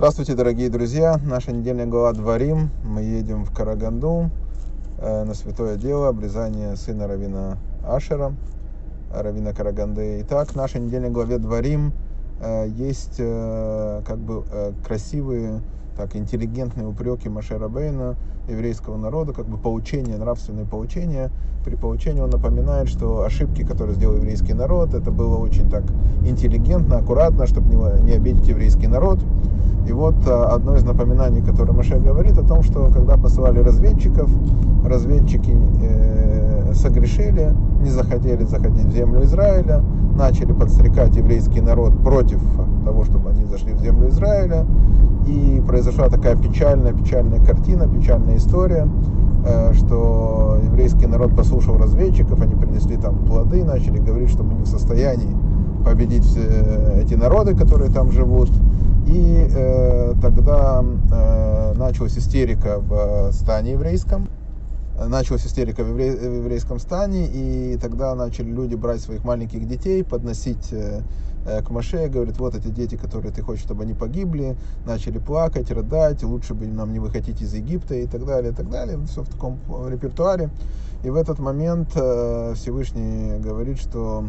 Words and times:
Здравствуйте, 0.00 0.34
дорогие 0.34 0.70
друзья! 0.70 1.20
Наша 1.22 1.52
недельная 1.52 1.84
глава 1.84 2.14
Дворим. 2.14 2.70
Мы 2.82 3.02
едем 3.02 3.44
в 3.44 3.52
Караганду 3.52 4.30
э, 4.96 5.24
на 5.24 5.34
святое 5.34 5.76
дело, 5.76 6.08
обрезание 6.08 6.74
сына 6.76 7.06
Равина 7.06 7.58
Ашера, 7.86 8.32
Равина 9.14 9.52
Караганды. 9.52 10.22
Итак, 10.22 10.52
в 10.52 10.56
нашей 10.56 10.80
недельной 10.80 11.10
главе 11.10 11.36
Дворим 11.36 11.92
э, 12.40 12.68
есть 12.68 13.16
э, 13.18 14.00
как 14.06 14.16
бы 14.16 14.42
э, 14.50 14.72
красивые 14.82 15.60
так, 15.98 16.16
интеллигентные 16.16 16.86
упреки 16.86 17.28
Машера 17.28 17.68
Бейна, 17.68 18.16
еврейского 18.50 18.96
народа, 18.96 19.32
как 19.32 19.46
бы 19.46 19.56
поучение, 19.56 20.16
нравственное 20.16 20.64
поучение. 20.64 21.30
При 21.64 21.74
поучении 21.76 22.20
он 22.20 22.30
напоминает, 22.30 22.88
что 22.88 23.22
ошибки, 23.22 23.64
которые 23.64 23.94
сделал 23.94 24.16
еврейский 24.16 24.54
народ, 24.54 24.94
это 24.94 25.10
было 25.10 25.36
очень 25.36 25.68
так 25.68 25.84
интеллигентно, 26.24 26.98
аккуратно, 26.98 27.46
чтобы 27.46 27.68
не, 27.68 28.02
не 28.02 28.12
обидеть 28.12 28.48
еврейский 28.48 28.86
народ. 28.86 29.20
И 29.86 29.92
вот 29.92 30.14
а, 30.26 30.54
одно 30.54 30.76
из 30.76 30.84
напоминаний, 30.84 31.42
которое 31.42 31.72
Маше 31.72 31.98
говорит, 31.98 32.38
о 32.38 32.46
том, 32.46 32.62
что 32.62 32.90
когда 32.92 33.16
посылали 33.16 33.60
разведчиков, 33.60 34.30
разведчики 34.84 35.56
э, 35.82 36.72
согрешили, 36.74 37.52
не 37.82 37.90
захотели 37.90 38.44
заходить 38.44 38.86
в 38.86 38.92
землю 38.92 39.24
Израиля, 39.24 39.82
начали 40.16 40.52
подстрекать 40.52 41.16
еврейский 41.16 41.60
народ 41.60 41.92
против 42.02 42.40
того, 42.84 43.04
чтобы 43.04 43.30
они 43.30 43.44
зашли 43.46 43.72
в 43.72 43.80
землю 43.80 44.08
Израиля. 44.08 44.66
И 45.26 45.62
произошла 45.66 46.08
такая 46.08 46.36
печальная, 46.36 46.92
печальная 46.92 47.44
картина, 47.44 47.86
печальная 47.88 48.36
история, 48.40 48.88
э, 49.44 49.72
что 49.74 50.58
еврейский 50.62 51.06
народ 51.06 51.36
послушал 51.36 51.76
разведчиков, 51.76 52.40
они 52.40 52.54
принесли 52.54 52.96
там 52.96 53.24
плоды, 53.26 53.64
начали 53.64 53.98
говорить, 53.98 54.30
что 54.30 54.42
мы 54.42 54.54
не 54.54 54.62
в 54.62 54.68
состоянии 54.68 55.36
победить 55.84 56.24
все 56.24 57.00
эти 57.02 57.14
народы, 57.14 57.54
которые 57.54 57.90
там 57.90 58.10
живут. 58.10 58.50
И 59.06 59.48
э, 59.50 60.14
тогда 60.20 60.82
э, 60.82 61.72
началась 61.76 62.16
истерика 62.16 62.78
в 62.78 63.32
стане 63.32 63.72
еврейском. 63.72 64.28
Началась 65.08 65.46
истерика 65.46 65.82
в, 65.82 65.88
евре, 65.88 66.14
в 66.14 66.34
еврейском 66.36 66.78
стане, 66.78 67.26
и 67.26 67.78
тогда 67.80 68.14
начали 68.14 68.50
люди 68.50 68.74
брать 68.74 69.00
своих 69.00 69.24
маленьких 69.24 69.66
детей, 69.66 70.04
подносить 70.04 70.72
э, 70.72 71.00
э 71.46 71.62
к 71.62 71.70
Маше, 71.70 72.08
говорит, 72.08 72.38
вот 72.38 72.54
эти 72.54 72.68
дети, 72.68 72.96
которые 72.96 73.32
ты 73.32 73.40
хочешь, 73.40 73.64
чтобы 73.64 73.84
они 73.84 73.94
погибли, 73.94 74.56
начали 74.84 75.16
плакать, 75.16 75.70
рыдать, 75.70 76.22
лучше 76.22 76.52
бы 76.52 76.66
нам 76.66 76.92
не 76.92 76.98
выходить 76.98 77.40
из 77.40 77.54
Египта 77.54 77.94
и 77.94 78.06
так 78.06 78.26
далее, 78.26 78.52
и 78.52 78.54
так 78.54 78.68
далее. 78.68 78.98
Все 79.06 79.22
в 79.22 79.28
таком 79.30 79.58
репертуаре. 79.88 80.50
И 81.02 81.08
в 81.08 81.16
этот 81.16 81.38
момент 81.38 81.92
э, 81.94 82.52
Всевышний 82.54 83.38
говорит, 83.38 83.80
что 83.80 84.26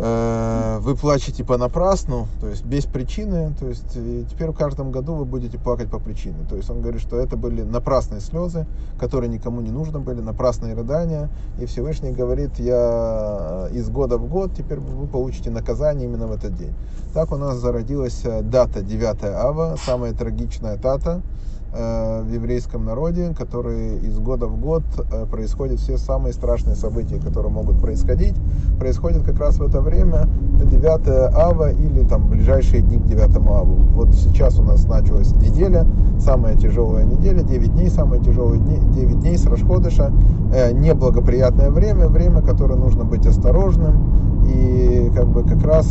вы 0.00 0.96
плачете 0.96 1.44
понапрасну, 1.44 2.26
то 2.40 2.48
есть 2.48 2.64
без 2.64 2.86
причины, 2.86 3.52
то 3.60 3.68
есть 3.68 3.92
теперь 4.30 4.48
в 4.48 4.54
каждом 4.54 4.90
году 4.92 5.14
вы 5.14 5.26
будете 5.26 5.58
плакать 5.58 5.90
по 5.90 5.98
причине. 5.98 6.36
То 6.48 6.56
есть 6.56 6.70
он 6.70 6.80
говорит, 6.80 7.02
что 7.02 7.18
это 7.18 7.36
были 7.36 7.62
напрасные 7.62 8.22
слезы, 8.22 8.66
которые 8.98 9.28
никому 9.28 9.60
не 9.60 9.70
нужны 9.70 9.98
были, 9.98 10.20
напрасные 10.20 10.74
рыдания. 10.74 11.28
И 11.60 11.66
Всевышний 11.66 12.12
говорит, 12.12 12.58
я 12.58 13.68
из 13.72 13.90
года 13.90 14.16
в 14.16 14.26
год, 14.26 14.52
теперь 14.56 14.78
вы 14.78 15.06
получите 15.06 15.50
наказание 15.50 16.08
именно 16.08 16.26
в 16.26 16.32
этот 16.32 16.56
день. 16.56 16.72
Так 17.12 17.32
у 17.32 17.36
нас 17.36 17.58
зародилась 17.58 18.22
э, 18.24 18.40
дата 18.42 18.82
9 18.82 19.24
ава, 19.24 19.76
самая 19.84 20.12
трагичная 20.14 20.76
дата, 20.76 21.20
Э, 21.20 21.49
в 21.72 22.32
еврейском 22.32 22.84
народе, 22.84 23.34
который 23.36 23.98
из 23.98 24.18
года 24.18 24.46
в 24.46 24.60
год 24.60 24.82
э, 25.12 25.26
происходят 25.26 25.78
все 25.78 25.98
самые 25.98 26.32
страшные 26.32 26.74
события, 26.74 27.18
которые 27.18 27.52
могут 27.52 27.80
происходить, 27.80 28.34
происходят 28.78 29.22
как 29.22 29.38
раз 29.38 29.58
в 29.58 29.62
это 29.62 29.80
время 29.80 30.28
9 30.64 31.34
ава 31.34 31.70
или 31.70 32.04
там 32.04 32.28
ближайшие 32.28 32.82
дни 32.82 32.98
к 32.98 33.04
9 33.04 33.36
аву. 33.36 33.76
Вот 33.94 34.14
сейчас 34.14 34.58
у 34.58 34.62
нас 34.62 34.86
началась 34.86 35.32
неделя, 35.36 35.86
самая 36.18 36.56
тяжелая 36.56 37.04
неделя, 37.04 37.42
9 37.42 37.72
дней, 37.72 37.88
самые 37.88 38.22
тяжелые 38.22 38.60
дни, 38.60 38.78
9 38.94 39.20
дней 39.20 39.38
с 39.38 39.46
Рашходыша, 39.46 40.12
э, 40.52 40.72
неблагоприятное 40.72 41.70
время, 41.70 42.08
время, 42.08 42.42
которое 42.42 42.76
нужно 42.76 43.04
быть 43.04 43.26
осторожным 43.26 44.44
и 44.46 45.12
как 45.14 45.28
бы 45.28 45.44
как 45.44 45.62
раз 45.64 45.86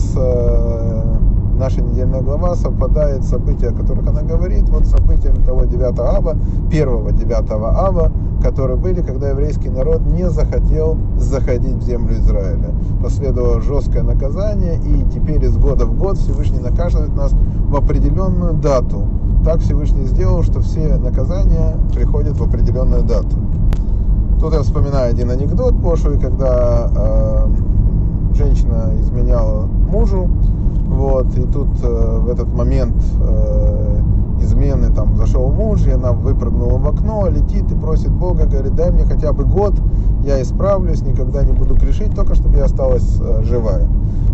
наша 1.60 1.82
недельная 1.82 2.22
глава 2.22 2.56
совпадает 2.56 3.24
с 3.24 3.30
события, 3.30 3.68
о 3.68 3.74
которых 3.74 4.08
она 4.08 4.22
говорит, 4.22 4.68
вот 4.70 4.86
событием 4.86 5.44
того 5.44 5.66
9 5.66 6.00
ава, 6.00 6.38
первого 6.72 7.12
9 7.12 7.52
ава, 7.52 8.12
которые 8.42 8.78
были, 8.78 9.02
когда 9.02 9.30
еврейский 9.30 9.70
народ 9.70 10.02
не 10.06 10.30
захотел 10.30 10.98
заходить 11.18 11.76
в 11.76 11.84
землю 11.84 12.18
Израиля. 12.18 12.74
Последовало 13.04 13.62
жесткое 13.62 14.04
наказание, 14.04 14.78
и 14.78 15.04
теперь 15.14 15.44
из 15.44 15.58
года 15.58 15.86
в 15.86 15.98
год 15.98 16.18
Всевышний 16.18 16.60
наказывает 16.60 17.14
нас 17.14 17.34
в 17.34 17.76
определенную 17.76 18.54
дату. 18.54 19.06
Так 19.44 19.60
Всевышний 19.60 20.06
сделал, 20.06 20.44
что 20.44 20.62
все 20.62 20.96
наказания 20.98 21.76
приходят 21.94 22.38
в 22.38 22.44
определенную 22.44 23.04
дату. 23.04 23.36
Тут 24.40 24.54
я 24.54 24.62
вспоминаю 24.62 25.12
один 25.12 25.30
анекдот 25.30 25.82
пошлый, 25.82 26.18
когда 26.18 26.90
э, 26.96 27.48
женщина 28.36 28.94
изменяла 29.02 29.66
мужу, 29.66 30.30
вот, 31.00 31.28
и 31.38 31.44
тут 31.44 31.70
э, 31.82 32.20
в 32.20 32.28
этот 32.28 32.54
момент 32.54 32.94
э, 33.22 34.02
измены 34.42 34.94
там 34.94 35.16
зашел 35.16 35.50
муж, 35.50 35.86
и 35.88 35.92
она 35.92 36.12
выпрыгнула 36.12 36.78
в 36.78 36.88
окно, 36.88 37.30
летит 37.30 37.72
и 37.72 37.76
просит 37.76 38.12
Бога, 38.12 38.46
говорит, 38.46 38.76
дай 38.76 38.92
мне 38.92 39.06
хотя 39.06 39.32
бы 39.32 39.46
год, 39.46 39.74
я 40.26 40.42
исправлюсь, 40.42 41.02
никогда 41.02 41.44
не 41.44 41.54
буду 41.54 41.76
грешить, 41.76 42.14
только 42.14 42.36
чтобы 42.36 42.58
я 42.58 42.66
осталась 42.66 43.18
э, 43.22 43.44
живая. 43.44 43.88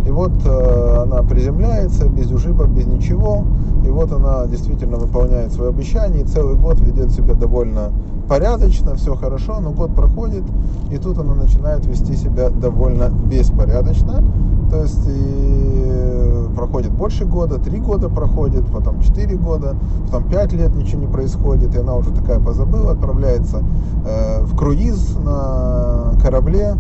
И 0.08 0.10
вот 0.10 0.32
э, 0.44 1.04
она 1.04 1.22
приземляется 1.22 2.10
без 2.10 2.32
ушибов, 2.32 2.70
без 2.70 2.88
ничего, 2.88 3.44
и 3.86 3.90
вот 3.90 4.12
она 4.12 4.48
действительно 4.48 4.98
выполняет 4.98 5.54
свое 5.54 5.70
обещание, 5.70 6.24
и 6.24 6.26
целый 6.26 6.58
год 6.58 6.80
ведет 6.80 7.12
себя 7.12 7.36
довольно 7.36 7.92
порядочно, 8.28 8.96
все 8.96 9.14
хорошо, 9.14 9.60
но 9.60 9.70
год 9.70 9.94
проходит, 9.94 10.44
и 10.90 10.98
тут 10.98 11.20
она 11.20 11.36
начинает 11.36 11.86
вести 11.86 12.16
себя 12.16 12.50
довольно 12.50 13.10
беспорядочно, 13.10 14.24
то 14.72 14.82
есть 14.82 15.08
и 15.08 16.25
проходит 16.56 16.92
больше 16.92 17.26
года, 17.26 17.60
три 17.60 17.80
года 17.80 18.10
проходит, 18.10 18.66
потом 18.72 19.02
четыре 19.02 19.36
года, 19.36 19.76
потом 20.06 20.30
пять 20.30 20.54
лет 20.54 20.74
ничего 20.76 21.02
не 21.02 21.08
происходит, 21.08 21.76
и 21.76 21.80
она 21.80 21.96
уже 21.96 22.12
такая 22.12 22.40
позабыла, 22.40 22.94
отправляется 22.94 23.62
э, 24.06 24.44
в 24.44 24.56
круиз 24.56 25.16
на 25.24 26.14
корабле, 26.22 26.76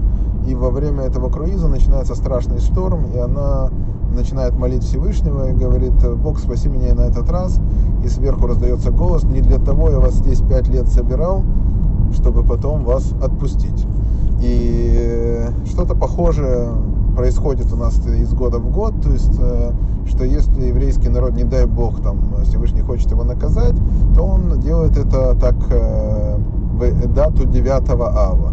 и 0.48 0.56
во 0.56 0.70
время 0.70 1.04
этого 1.04 1.30
круиза 1.30 1.68
начинается 1.68 2.16
страшный 2.16 2.60
шторм, 2.60 3.06
и 3.14 3.18
она 3.18 3.70
начинает 4.16 4.58
молить 4.58 4.84
Всевышнего 4.84 5.50
и 5.50 5.54
говорит, 5.54 5.94
Бог, 6.18 6.40
спаси 6.40 6.70
меня 6.70 6.94
на 6.96 7.02
этот 7.02 7.30
раз. 7.30 7.60
И 8.04 8.08
сверху 8.08 8.48
раздается 8.48 8.92
голос, 8.92 9.24
не 9.24 9.42
для 9.42 9.60
того 9.60 9.90
я 9.90 10.00
вас 10.00 10.16
здесь 10.16 10.40
пять 10.40 10.68
лет 10.68 10.88
собирал, 10.88 11.44
чтобы 12.14 12.44
потом 12.44 12.86
вас 12.86 13.12
отпустить. 13.22 13.86
И 14.42 15.46
что-то 15.66 15.96
похожее 15.96 16.70
происходит 17.16 17.72
у 17.72 17.78
нас 17.78 17.98
из 18.06 18.34
года 18.34 18.60
в 18.60 18.72
год, 18.72 18.94
то 19.02 19.10
есть, 19.10 19.40
э, 19.40 19.72
что 20.08 20.24
если 20.26 20.66
еврейский 20.66 21.10
народ, 21.10 21.34
не 21.34 21.44
дай 21.44 21.66
бог, 21.66 22.02
там 22.02 22.20
Всевышний 22.44 22.82
хочет 22.82 23.10
его 23.10 23.24
наказать, 23.24 23.76
то 24.16 24.24
он 24.24 24.60
делает 24.60 24.98
это 24.98 25.36
так 25.40 25.56
э, 25.70 26.38
в 26.74 27.14
дату 27.14 27.46
9 27.46 27.90
ава. 27.90 28.52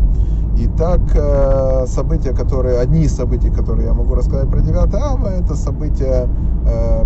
И 0.57 0.69
так 0.79 1.01
э, 1.15 1.87
события, 1.87 2.33
которые, 2.33 2.79
одни 2.79 3.03
из 3.03 3.15
событий, 3.15 3.51
которые 3.51 3.89
я 3.89 3.95
могу 3.95 4.15
рассказать 4.15 4.49
про 4.49 4.61
9 4.61 4.95
ава, 4.95 5.29
это 5.29 5.55
события, 5.57 6.29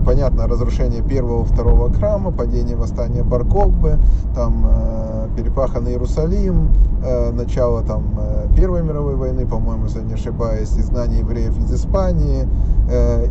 понятно, 0.04 0.46
разрушение 0.46 1.02
первого, 1.02 1.44
второго 1.44 1.90
храма, 1.90 2.30
падение 2.30 2.76
восстания 2.76 3.22
Баркокбы, 3.22 3.98
там 4.34 4.66
перепаханный 5.36 5.92
Иерусалим, 5.92 6.70
начало 7.32 7.82
там 7.82 8.02
Первой 8.56 8.82
мировой 8.82 9.16
войны, 9.16 9.46
по-моему, 9.46 9.84
если 9.84 10.00
не 10.00 10.14
ошибаюсь, 10.14 10.70
изгнание 10.70 11.20
евреев 11.20 11.56
из 11.58 11.72
Испании. 11.72 12.48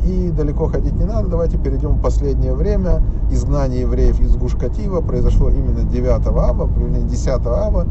И 0.05 0.31
далеко 0.35 0.67
ходить 0.67 0.93
не 0.93 1.05
надо, 1.05 1.29
давайте 1.29 1.57
перейдем 1.57 1.93
в 1.93 2.01
последнее 2.01 2.53
время. 2.53 3.01
Изгнание 3.31 3.81
евреев 3.81 4.19
из 4.19 4.35
Гушкатива 4.35 5.01
произошло 5.01 5.49
именно 5.49 5.83
9 5.83 6.27
ава, 6.27 6.67
примерно 6.67 7.07
10 7.07 7.27
ава. 7.47 7.85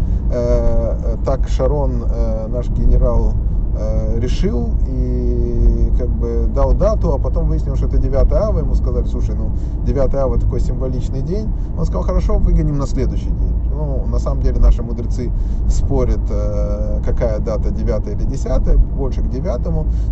Так 1.25 1.49
Шарон 1.49 2.05
Э, 2.15 2.47
наш 2.49 2.69
генерал 2.71 3.35
э, 3.77 4.19
решил 4.21 4.71
и 4.87 5.93
как 5.99 6.09
бы 6.09 6.49
дал 6.55 6.75
дату, 6.75 7.13
а 7.13 7.19
потом 7.19 7.49
выяснил, 7.49 7.77
что 7.77 7.87
это 7.87 7.99
9 7.99 8.33
ава, 8.33 8.61
ему 8.61 8.75
сказали, 8.75 9.07
слушай, 9.07 9.35
ну 9.35 9.51
9 9.85 10.15
ава 10.15 10.39
такой 10.39 10.61
символичный 10.61 11.23
день. 11.23 11.49
Он 11.77 11.85
сказал, 11.85 12.03
хорошо, 12.03 12.39
выгоним 12.39 12.79
на 12.79 12.87
следующий 12.87 13.31
день. 13.31 13.55
Ну, 13.75 14.07
на 14.07 14.19
самом 14.19 14.43
деле 14.43 14.61
наши 14.61 14.83
мудрецы 14.83 15.33
спорят, 15.69 16.21
э, 16.31 17.01
какая 17.05 17.41
дата, 17.41 17.71
9 17.71 18.07
или 18.09 18.25
10, 18.25 18.77
больше 18.77 19.23
к 19.23 19.29
9, 19.29 19.67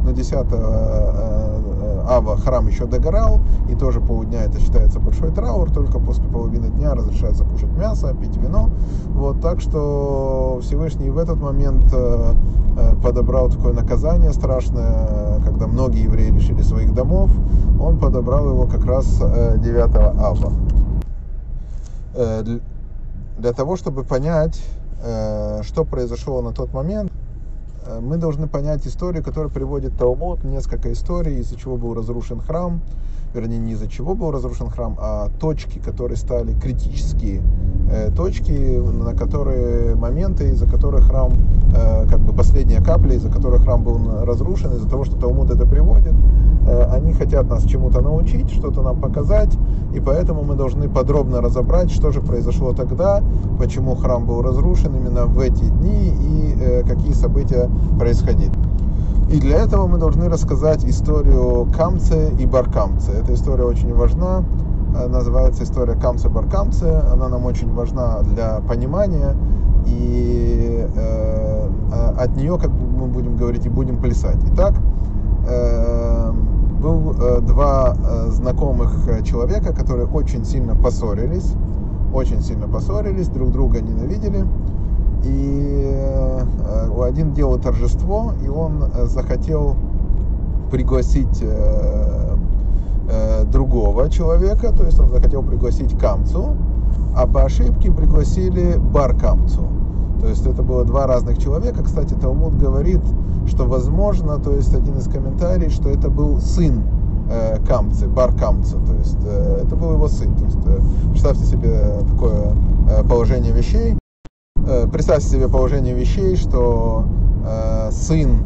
но 0.05 0.11
10 0.11 0.47
ава 2.09 2.37
храм 2.37 2.67
еще 2.67 2.87
догорал, 2.87 3.41
и 3.69 3.75
тоже 3.75 4.01
полдня 4.01 4.45
это 4.45 4.61
считается 4.61 4.99
большой 4.99 5.31
траур, 5.31 5.71
только 5.71 5.99
после 5.99 6.25
половины 6.25 6.69
дня 6.69 6.95
разрешается 6.95 7.45
кушать 7.45 7.71
мясо, 7.77 8.15
пить 8.21 8.37
вино. 8.37 8.71
Вот, 9.15 9.41
так 9.41 9.61
что 9.61 10.59
Всевышний 10.63 11.11
в 11.11 11.19
этот 11.19 11.41
момент 11.41 11.85
э, 11.93 12.35
э, 12.77 12.97
подобрал 13.03 13.49
такое 13.51 13.73
наказание 13.73 14.33
страшное, 14.33 15.41
когда 15.45 15.67
многие 15.67 16.05
евреи 16.05 16.31
лишили 16.31 16.63
своих 16.63 16.95
домов, 16.95 17.31
он 17.81 17.99
подобрал 17.99 18.49
его 18.49 18.67
как 18.67 18.85
раз 18.85 19.07
9 19.17 19.97
ава. 19.97 20.53
Для 23.39 23.53
того, 23.53 23.77
чтобы 23.77 24.05
понять, 24.05 24.63
что 25.63 25.85
произошло 25.85 26.43
на 26.43 26.53
тот 26.53 26.73
момент, 26.73 27.11
Э, 27.85 28.01
мы 28.01 28.17
должны 28.17 28.47
понять 28.47 28.87
историю, 28.87 29.23
которую 29.23 29.51
приводит 29.51 29.97
Талмуд, 29.97 30.45
несколько 30.45 30.93
историй, 30.93 31.39
из-за 31.41 31.57
чего 31.57 31.77
был 31.77 31.95
разрушен 31.95 32.41
храм, 32.41 32.81
вернее, 33.35 33.59
не 33.59 33.73
из-за 33.73 33.89
чего 33.89 34.15
был 34.15 34.31
разрушен 34.31 34.71
храм, 34.71 34.97
а 35.01 35.31
точки, 35.41 35.79
которые 35.79 36.17
стали 36.17 36.53
критические 36.55 37.43
э, 37.91 38.11
точки, 38.15 38.53
на 38.53 39.15
которые 39.15 39.95
моменты, 39.97 40.51
из-за 40.51 40.67
которых 40.67 41.07
храм, 41.07 41.33
э, 41.75 42.07
как 42.09 42.21
бы 42.21 42.33
последняя 42.33 42.83
капля, 42.83 43.15
из-за 43.15 43.31
которых 43.31 43.63
храм 43.63 43.83
был 43.83 44.25
разрушен, 44.25 44.73
из-за 44.75 44.89
того, 44.89 45.05
что 45.05 45.17
Талмуд 45.17 45.51
это 45.51 45.67
приводит, 45.67 46.13
э, 46.13 46.42
они 46.91 47.13
хотят 47.13 47.49
нас 47.49 47.65
чему-то 47.65 48.01
научить, 48.01 48.51
что-то 48.51 48.83
нам 48.83 49.01
показать, 49.01 49.57
и 49.95 50.01
поэтому 50.01 50.43
мы 50.43 50.55
должны 50.55 50.89
подробно 50.89 51.41
разобрать, 51.41 51.91
что 51.91 52.13
же 52.13 52.21
произошло 52.21 52.73
тогда, 52.73 53.23
почему 53.59 53.95
храм 53.95 54.25
был 54.25 54.43
разрушен 54.43 54.95
именно 54.95 55.27
в 55.27 55.39
эти 55.39 55.65
дни 55.65 56.09
и 56.09 56.57
э, 56.59 56.83
какие 56.83 57.13
события 57.13 57.69
происходили. 57.99 58.53
И 59.31 59.39
для 59.39 59.59
этого 59.59 59.87
мы 59.87 59.99
должны 59.99 60.29
рассказать 60.29 60.85
историю 60.85 61.67
Камце 61.77 62.33
и 62.39 62.47
Баркамце. 62.47 63.13
Эта 63.13 63.35
история 63.35 63.65
очень 63.65 63.95
важна, 63.95 64.45
э, 64.97 65.09
называется 65.09 65.65
история 65.65 65.95
Камце 65.95 66.29
Баркамце. 66.29 67.03
Она 67.13 67.29
нам 67.29 67.45
очень 67.45 67.73
важна 67.73 68.21
для 68.23 68.61
понимания, 68.61 69.35
и 69.87 70.87
э, 70.95 71.69
от 72.19 72.37
нее, 72.37 72.59
как 72.59 72.71
мы 72.71 73.07
будем 73.07 73.37
говорить, 73.37 73.67
и 73.67 73.69
будем 73.69 73.99
плясать. 73.99 74.39
Итак, 74.53 74.75
э, 75.49 76.02
был 76.83 77.15
э, 77.19 77.41
два 77.41 77.95
э, 77.97 78.31
знакомых 78.31 79.09
человека, 79.25 79.73
которые 79.73 80.07
очень 80.07 80.45
сильно 80.45 80.75
поссорились, 80.75 81.53
очень 82.13 82.43
сильно 82.43 82.67
поссорились, 82.67 83.29
друг 83.29 83.53
друга 83.53 83.81
ненавидели. 83.81 84.45
И 85.25 85.91
э, 85.95 86.43
один 87.01 87.33
делал 87.33 87.59
торжество, 87.59 88.33
и 88.45 88.49
он 88.49 88.83
э, 88.83 89.07
захотел 89.07 89.77
пригласить 90.71 91.43
э, 91.43 92.37
другого 93.53 94.09
человека, 94.09 94.73
то 94.73 94.85
есть 94.85 94.99
он 94.99 95.11
захотел 95.11 95.43
пригласить 95.43 95.99
камцу, 95.99 96.57
а 97.15 97.27
по 97.27 97.43
ошибке 97.43 97.93
пригласили 97.93 98.79
бар 98.79 99.15
камцу. 99.15 99.63
То 100.21 100.29
есть 100.29 100.47
это 100.47 100.63
было 100.63 100.85
два 100.85 101.07
разных 101.07 101.39
человека. 101.39 101.83
Кстати, 101.85 102.15
Талмуд 102.15 102.57
говорит, 102.57 103.01
что 103.47 103.65
возможно, 103.65 104.39
то 104.39 104.53
есть 104.53 104.75
один 104.75 104.99
из 104.99 105.09
комментариев, 105.09 105.73
что 105.73 105.89
это 105.89 106.09
был 106.11 106.41
сын 106.41 106.83
э, 107.31 107.59
Камцы, 107.67 108.09
бар 108.09 108.33
Камца, 108.33 108.79
то 108.79 108.95
есть 108.95 109.19
э, 109.25 109.63
это 109.65 109.77
был 109.77 109.93
его 109.93 110.09
сын. 110.09 110.35
То 110.35 110.45
есть 110.45 110.59
э, 110.67 110.79
представьте 111.11 111.45
себе 111.45 112.01
такое 112.13 112.55
э, 112.91 113.03
положение 113.09 113.53
вещей. 113.53 113.97
Э, 114.67 114.87
представьте 114.91 115.29
себе 115.29 115.49
положение 115.49 115.95
вещей, 115.95 116.37
что 116.37 117.05
э, 117.45 117.91
сын 117.91 118.45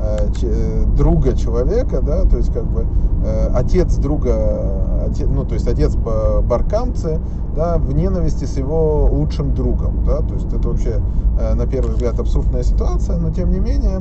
э, 0.00 0.28
э, 0.42 0.84
друга 0.96 1.34
человека, 1.36 2.00
да, 2.00 2.22
то 2.22 2.36
есть 2.36 2.52
как 2.52 2.64
бы 2.64 2.86
э, 3.24 3.50
отец 3.54 3.96
друга, 3.96 5.04
отец, 5.06 5.26
ну 5.28 5.44
то 5.44 5.54
есть 5.54 5.68
отец 5.68 5.94
баркамцы, 5.94 7.20
да, 7.54 7.78
в 7.78 7.92
ненависти 7.92 8.44
с 8.44 8.56
его 8.56 9.08
лучшим 9.10 9.54
другом, 9.54 10.04
да, 10.04 10.18
то 10.18 10.34
есть 10.34 10.52
это 10.52 10.68
вообще 10.68 11.00
э, 11.40 11.54
на 11.54 11.66
первый 11.66 11.92
взгляд 11.94 12.18
абсурдная 12.18 12.62
ситуация, 12.62 13.16
но 13.18 13.30
тем 13.30 13.50
не 13.50 13.58
менее 13.58 14.00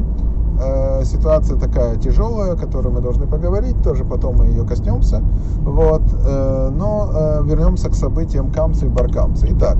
э, 0.59 1.03
ситуация 1.05 1.57
такая 1.57 1.95
тяжелая, 1.97 2.53
о 2.53 2.55
которой 2.55 2.91
мы 2.91 3.01
должны 3.01 3.25
поговорить, 3.27 3.81
тоже 3.83 4.03
потом 4.03 4.37
мы 4.37 4.45
ее 4.45 4.65
коснемся, 4.65 5.21
вот, 5.61 6.01
э, 6.25 6.69
но 6.75 7.09
э, 7.13 7.43
вернемся 7.43 7.89
к 7.89 7.95
событиям 7.95 8.51
камцы 8.51 8.85
и 8.85 8.89
баркамцы. 8.89 9.47
Итак, 9.51 9.77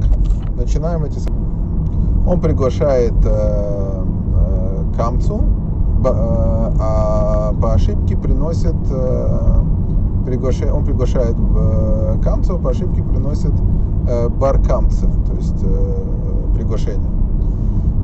начинаем 0.55 1.03
эти 1.03 1.19
он 2.27 2.41
приглашает 2.41 3.13
камцу, 4.97 5.41
а 6.03 7.53
по 7.61 7.73
ошибке 7.73 8.17
приносит 8.17 8.75
приглашает, 10.27 10.73
он 10.73 10.83
приглашает 10.83 11.35
э, 11.55 12.17
камцу, 12.21 12.59
по 12.59 12.71
ошибке 12.71 13.01
приносит 13.01 13.53
э, 14.09 14.27
бар 14.27 14.61
камца, 14.61 15.07
то 15.25 15.33
есть 15.35 15.63
приглашение. 16.53 17.09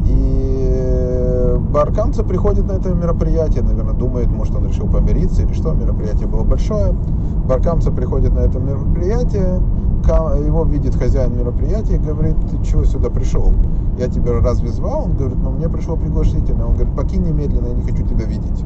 И 0.05 1.12
бар 1.71 1.93
камца 1.93 2.23
приходит 2.23 2.65
на 2.65 2.73
это 2.73 2.89
мероприятие, 2.93 3.63
наверное, 3.63 3.93
думает, 3.93 4.27
может 4.27 4.55
он 4.55 4.67
решил 4.67 4.87
помириться 4.87 5.43
или 5.43 5.53
что, 5.53 5.73
мероприятие 5.73 6.27
было 6.27 6.43
большое. 6.43 6.93
Бар 7.47 7.61
камца 7.61 7.91
приходит 7.91 8.33
на 8.33 8.39
это 8.39 8.59
мероприятие, 8.59 9.61
его 10.03 10.65
видит 10.65 10.95
хозяин 10.95 11.37
мероприятия 11.37 11.95
и 11.95 11.99
говорит, 11.99 12.35
ты 12.51 12.63
чего 12.65 12.83
сюда 12.83 13.09
пришел? 13.09 13.51
Я 13.97 14.07
тебя 14.07 14.39
разве 14.41 14.69
звал? 14.69 15.05
Он 15.05 15.13
говорит, 15.13 15.37
ну 15.41 15.51
мне 15.51 15.69
пришло 15.69 15.95
пригласительное. 15.95 16.65
Он 16.65 16.73
говорит, 16.73 16.95
покинь 16.95 17.23
немедленно, 17.23 17.67
я 17.67 17.73
не 17.73 17.83
хочу 17.83 18.05
тебя 18.05 18.25
видеть. 18.25 18.65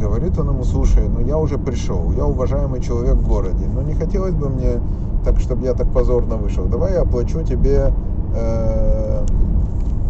Говорит 0.00 0.38
он 0.38 0.50
ему, 0.50 0.62
слушай, 0.64 1.08
ну 1.08 1.20
я 1.20 1.36
уже 1.38 1.58
пришел, 1.58 2.12
я 2.12 2.24
уважаемый 2.24 2.80
человек 2.80 3.16
в 3.16 3.28
городе, 3.28 3.66
но 3.66 3.82
не 3.82 3.94
хотелось 3.94 4.34
бы 4.34 4.48
мне 4.48 4.80
так, 5.24 5.40
чтобы 5.40 5.64
я 5.64 5.74
так 5.74 5.88
позорно 5.92 6.36
вышел. 6.36 6.66
Давай 6.66 6.92
я 6.92 7.02
оплачу 7.02 7.42
тебе 7.42 7.92
э, 8.34 9.07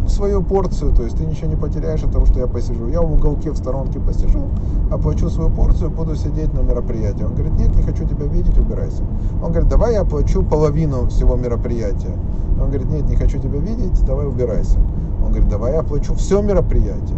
свою 0.09 0.41
порцию, 0.41 0.93
то 0.93 1.03
есть 1.03 1.17
ты 1.17 1.25
ничего 1.25 1.47
не 1.47 1.55
потеряешь 1.55 2.03
от 2.03 2.11
того, 2.11 2.25
что 2.25 2.39
я 2.39 2.47
посижу. 2.47 2.87
Я 2.87 3.01
в 3.01 3.11
уголке, 3.11 3.51
в 3.51 3.57
сторонке 3.57 3.99
посижу, 3.99 4.49
оплачу 4.91 5.29
свою 5.29 5.49
порцию, 5.49 5.91
буду 5.91 6.15
сидеть 6.15 6.53
на 6.53 6.59
мероприятии. 6.59 7.23
Он 7.23 7.33
говорит, 7.33 7.53
нет, 7.53 7.75
не 7.75 7.81
хочу 7.81 8.05
тебя 8.05 8.25
видеть, 8.25 8.57
убирайся. 8.57 9.03
Он 9.41 9.51
говорит, 9.51 9.69
давай 9.69 9.93
я 9.93 10.01
оплачу 10.01 10.43
половину 10.43 11.07
всего 11.07 11.35
мероприятия. 11.35 12.15
Он 12.59 12.67
говорит, 12.67 12.89
нет, 12.89 13.07
не 13.07 13.15
хочу 13.15 13.39
тебя 13.39 13.59
видеть, 13.59 14.03
давай 14.05 14.27
убирайся. 14.27 14.77
Он 15.23 15.29
говорит, 15.29 15.49
давай 15.49 15.73
я 15.73 15.79
оплачу 15.81 16.13
все 16.15 16.41
мероприятие. 16.41 17.17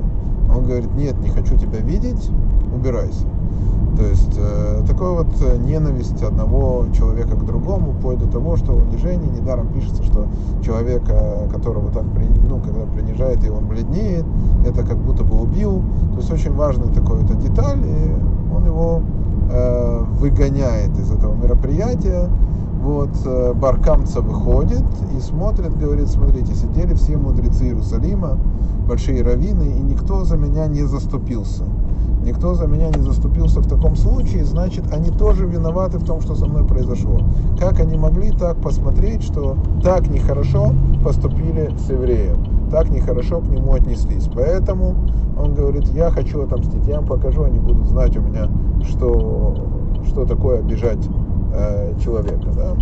Он 0.53 0.65
говорит, 0.65 0.93
нет, 0.95 1.17
не 1.19 1.29
хочу 1.29 1.57
тебя 1.57 1.79
видеть, 1.79 2.29
убирайся. 2.75 3.25
То 4.01 4.07
есть 4.07 4.33
э, 4.35 4.83
такая 4.87 5.11
вот 5.11 5.27
э, 5.41 5.57
ненависть 5.57 6.23
одного 6.23 6.87
человека 6.91 7.35
к 7.35 7.45
другому, 7.45 7.91
вплоть 7.91 8.17
до 8.17 8.25
того, 8.25 8.57
что 8.57 8.73
унижение, 8.73 9.29
недаром 9.29 9.67
пишется, 9.71 10.01
что 10.01 10.25
человека, 10.65 11.47
которого 11.51 11.91
так, 11.91 12.05
ну, 12.49 12.59
когда 12.61 12.87
принижает, 12.87 13.45
и 13.45 13.49
он 13.51 13.67
бледнеет, 13.67 14.25
это 14.65 14.81
как 14.81 14.97
будто 14.97 15.23
бы 15.23 15.39
убил. 15.39 15.83
То 16.13 16.17
есть 16.17 16.33
очень 16.33 16.51
важная 16.55 16.87
такая 16.87 17.17
вот 17.17 17.39
деталь, 17.39 17.77
и 17.85 18.15
он 18.51 18.65
его 18.65 19.03
э, 19.51 20.03
выгоняет 20.19 20.97
из 20.97 21.11
этого 21.11 21.35
мероприятия. 21.35 22.27
Вот 22.81 23.11
э, 23.23 23.53
Баркамца 23.53 24.21
выходит 24.21 24.83
и 25.15 25.21
смотрит, 25.21 25.77
говорит, 25.77 26.07
смотрите, 26.07 26.55
сидели 26.55 26.95
все 26.95 27.17
мудрецы 27.17 27.65
Иерусалима, 27.65 28.39
большие 28.87 29.21
раввины, 29.21 29.75
и 29.77 29.79
никто 29.79 30.25
за 30.25 30.37
меня 30.37 30.65
не 30.65 30.85
заступился 30.85 31.65
никто 32.23 32.53
за 32.55 32.67
меня 32.67 32.89
не 32.89 33.01
заступился 33.01 33.59
в 33.59 33.67
таком 33.67 33.95
случае, 33.95 34.45
значит, 34.45 34.91
они 34.91 35.09
тоже 35.09 35.45
виноваты 35.45 35.97
в 35.97 36.05
том, 36.05 36.21
что 36.21 36.35
со 36.35 36.45
мной 36.45 36.65
произошло. 36.65 37.19
Как 37.59 37.79
они 37.79 37.97
могли 37.97 38.31
так 38.31 38.57
посмотреть, 38.57 39.23
что 39.23 39.57
так 39.83 40.07
нехорошо 40.07 40.71
поступили 41.03 41.71
с 41.77 41.89
евреем, 41.89 42.69
так 42.71 42.89
нехорошо 42.89 43.39
к 43.41 43.47
нему 43.47 43.73
отнеслись. 43.73 44.29
Поэтому 44.33 44.95
он 45.37 45.53
говорит, 45.53 45.85
я 45.93 46.11
хочу 46.11 46.41
отомстить, 46.43 46.87
я 46.87 46.97
им 46.97 47.05
покажу, 47.05 47.43
они 47.43 47.59
будут 47.59 47.87
знать 47.87 48.15
у 48.17 48.21
меня, 48.21 48.47
что, 48.87 49.55
что 50.07 50.25
такое 50.25 50.59
обижать 50.59 51.07
э, 51.53 51.93
человека. 52.03 52.49
Да? 52.55 52.75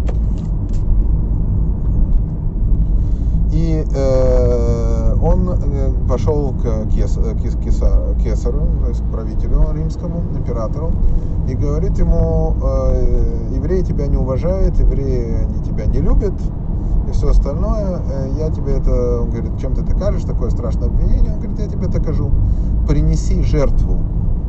И 3.51 3.83
э, 3.95 4.78
он 5.21 5.49
э, 5.49 5.91
пошел 6.07 6.53
к, 6.53 6.65
э, 6.65 6.85
к 6.85 8.23
кесару, 8.23 8.67
то 8.81 8.89
есть 8.89 9.01
к 9.01 9.11
правителю 9.11 9.65
римскому, 9.73 10.23
императору, 10.35 10.91
и 11.47 11.55
говорит 11.55 11.97
ему, 11.97 12.55
э, 12.61 13.49
евреи 13.55 13.81
тебя 13.81 14.07
не 14.07 14.17
уважают, 14.17 14.79
евреи 14.79 15.43
они 15.43 15.63
тебя 15.63 15.85
не 15.85 15.99
любят, 15.99 16.33
и 17.07 17.11
все 17.11 17.29
остальное, 17.29 17.99
э, 18.09 18.29
я 18.37 18.49
тебе 18.49 18.73
это, 18.73 19.21
он 19.21 19.29
говорит, 19.29 19.59
чем 19.59 19.73
ты 19.73 19.81
докажешь, 19.81 20.23
такое 20.23 20.49
страшное 20.49 20.87
обвинение, 20.87 21.33
он 21.33 21.39
говорит, 21.39 21.59
я 21.59 21.67
тебе 21.67 21.87
докажу, 21.87 22.31
принеси 22.87 23.41
жертву 23.43 23.97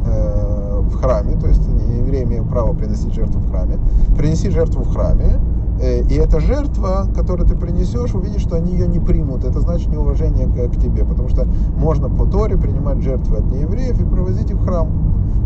э, 0.06 0.80
в 0.82 0.94
храме, 1.00 1.34
то 1.36 1.48
есть 1.48 1.62
евреи 1.98 2.24
имеют 2.24 2.48
право 2.48 2.72
приносить 2.74 3.14
жертву 3.14 3.40
в 3.40 3.50
храме, 3.50 3.78
принеси 4.16 4.50
жертву 4.50 4.82
в 4.82 4.92
храме, 4.92 5.40
Э, 5.40 5.60
и 5.82 6.14
эта 6.14 6.40
жертва, 6.40 7.06
которую 7.14 7.49
ты 7.49 7.56
принесешь, 7.56 8.14
увидишь, 8.14 8.42
что 8.42 8.56
они 8.56 8.72
ее 8.72 8.87
не 8.87 8.99
примут. 8.99 9.44
Это 9.44 9.60
значит 9.60 9.88
неуважение 9.88 10.46
к, 10.46 10.72
к 10.72 10.80
тебе, 10.80 11.04
потому 11.04 11.28
что 11.28 11.46
можно 11.76 12.08
по 12.08 12.26
Торе 12.26 12.56
принимать 12.56 13.02
жертвы 13.02 13.38
от 13.38 13.44
неевреев 13.46 14.00
и 14.00 14.04
провозить 14.04 14.50
их 14.50 14.56
в 14.56 14.64
храм. 14.64 14.88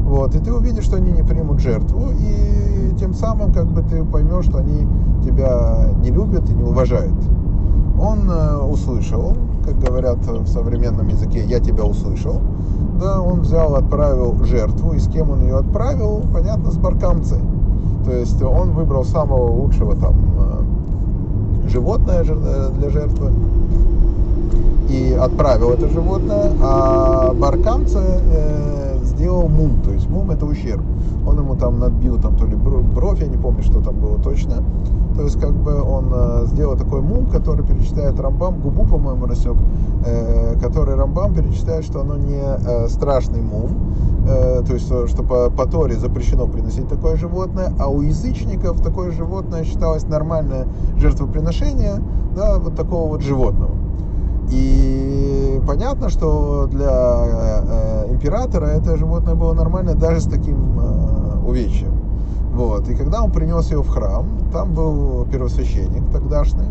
Вот, 0.04 0.34
и 0.34 0.38
ты 0.38 0.52
увидишь, 0.52 0.84
что 0.84 0.96
они 0.96 1.12
не 1.12 1.22
примут 1.22 1.60
жертву, 1.60 2.08
и 2.12 2.94
тем 2.98 3.14
самым 3.14 3.52
как 3.52 3.66
бы 3.66 3.82
ты 3.82 4.04
поймешь, 4.04 4.46
что 4.46 4.58
они 4.58 4.86
тебя 5.24 5.88
не 6.02 6.10
любят 6.10 6.48
и 6.50 6.54
не 6.54 6.62
уважают. 6.62 7.14
Он 8.00 8.28
э, 8.28 8.58
услышал, 8.58 9.34
как 9.64 9.78
говорят 9.78 10.18
в 10.26 10.46
современном 10.46 11.08
языке, 11.08 11.44
я 11.44 11.60
тебя 11.60 11.84
услышал, 11.84 12.40
да, 13.00 13.20
он 13.20 13.40
взял, 13.40 13.74
отправил 13.76 14.44
жертву, 14.44 14.92
и 14.92 14.98
с 14.98 15.08
кем 15.08 15.30
он 15.30 15.42
ее 15.42 15.58
отправил, 15.58 16.22
понятно, 16.32 16.70
с 16.70 16.76
баркамцей. 16.76 17.40
То 18.04 18.12
есть 18.12 18.42
он 18.42 18.72
выбрал 18.72 19.04
самого 19.04 19.50
лучшего 19.50 19.96
там 19.96 20.14
э, 20.38 21.68
животное 21.68 22.24
э, 22.26 22.70
для 22.78 22.90
жертвы 22.90 23.32
и 24.90 25.12
отправил 25.12 25.70
это 25.70 25.88
животное, 25.88 26.52
а 26.62 27.32
баркамца 27.32 28.00
э, 28.00 28.98
сделал 29.02 29.48
мум, 29.48 29.80
то 29.82 29.90
есть 29.90 30.08
мум 30.08 30.30
это 30.30 30.44
ущерб. 30.44 30.82
Он 31.26 31.38
ему 31.38 31.56
там 31.56 31.78
надбил 31.78 32.20
там 32.20 32.36
то 32.36 32.44
ли 32.44 32.54
бровь, 32.54 33.20
я 33.20 33.26
не 33.26 33.38
помню, 33.38 33.62
что 33.62 33.80
там 33.80 33.98
было 33.98 34.18
точно. 34.18 34.62
То 35.16 35.22
есть 35.22 35.40
как 35.40 35.52
бы 35.52 35.80
он 35.80 36.10
э, 36.12 36.46
сделал 36.46 36.76
такой 36.76 37.00
мум, 37.00 37.26
который 37.26 37.64
перечисляет 37.64 38.18
Рамбам, 38.18 38.60
губу, 38.60 38.84
по-моему, 38.84 39.26
рассек, 39.26 39.56
э, 40.04 40.56
который 40.60 40.96
Рамбам 40.96 41.34
перечисляет, 41.34 41.84
что 41.84 42.00
оно 42.00 42.16
не 42.16 42.40
э, 42.40 42.88
страшный 42.88 43.40
мум, 43.40 43.94
э, 44.28 44.62
то 44.66 44.74
есть 44.74 44.86
что 44.86 45.22
по, 45.22 45.50
по 45.50 45.66
Торе 45.66 45.94
запрещено 45.96 46.46
приносить 46.46 46.88
такое 46.88 47.16
животное, 47.16 47.72
а 47.78 47.88
у 47.88 48.00
язычников 48.00 48.80
такое 48.80 49.12
животное 49.12 49.64
считалось 49.64 50.06
нормальное 50.08 50.66
жертвоприношение, 50.96 52.00
да, 52.34 52.58
вот 52.58 52.74
такого 52.74 53.08
вот 53.08 53.22
животного. 53.22 53.84
И 54.50 55.60
понятно, 55.66 56.08
что 56.08 56.66
для 56.66 56.90
э, 56.90 58.12
императора 58.12 58.66
это 58.66 58.96
животное 58.96 59.34
было 59.34 59.52
нормально 59.54 59.94
даже 59.94 60.20
с 60.20 60.24
таким 60.24 60.78
э, 60.78 61.38
увечьем. 61.46 61.93
Вот. 62.54 62.88
И 62.88 62.94
когда 62.94 63.22
он 63.22 63.32
принес 63.32 63.70
ее 63.70 63.82
в 63.82 63.88
храм, 63.88 64.26
там 64.52 64.74
был 64.74 65.26
первосвященник 65.26 66.08
тогдашний, 66.12 66.68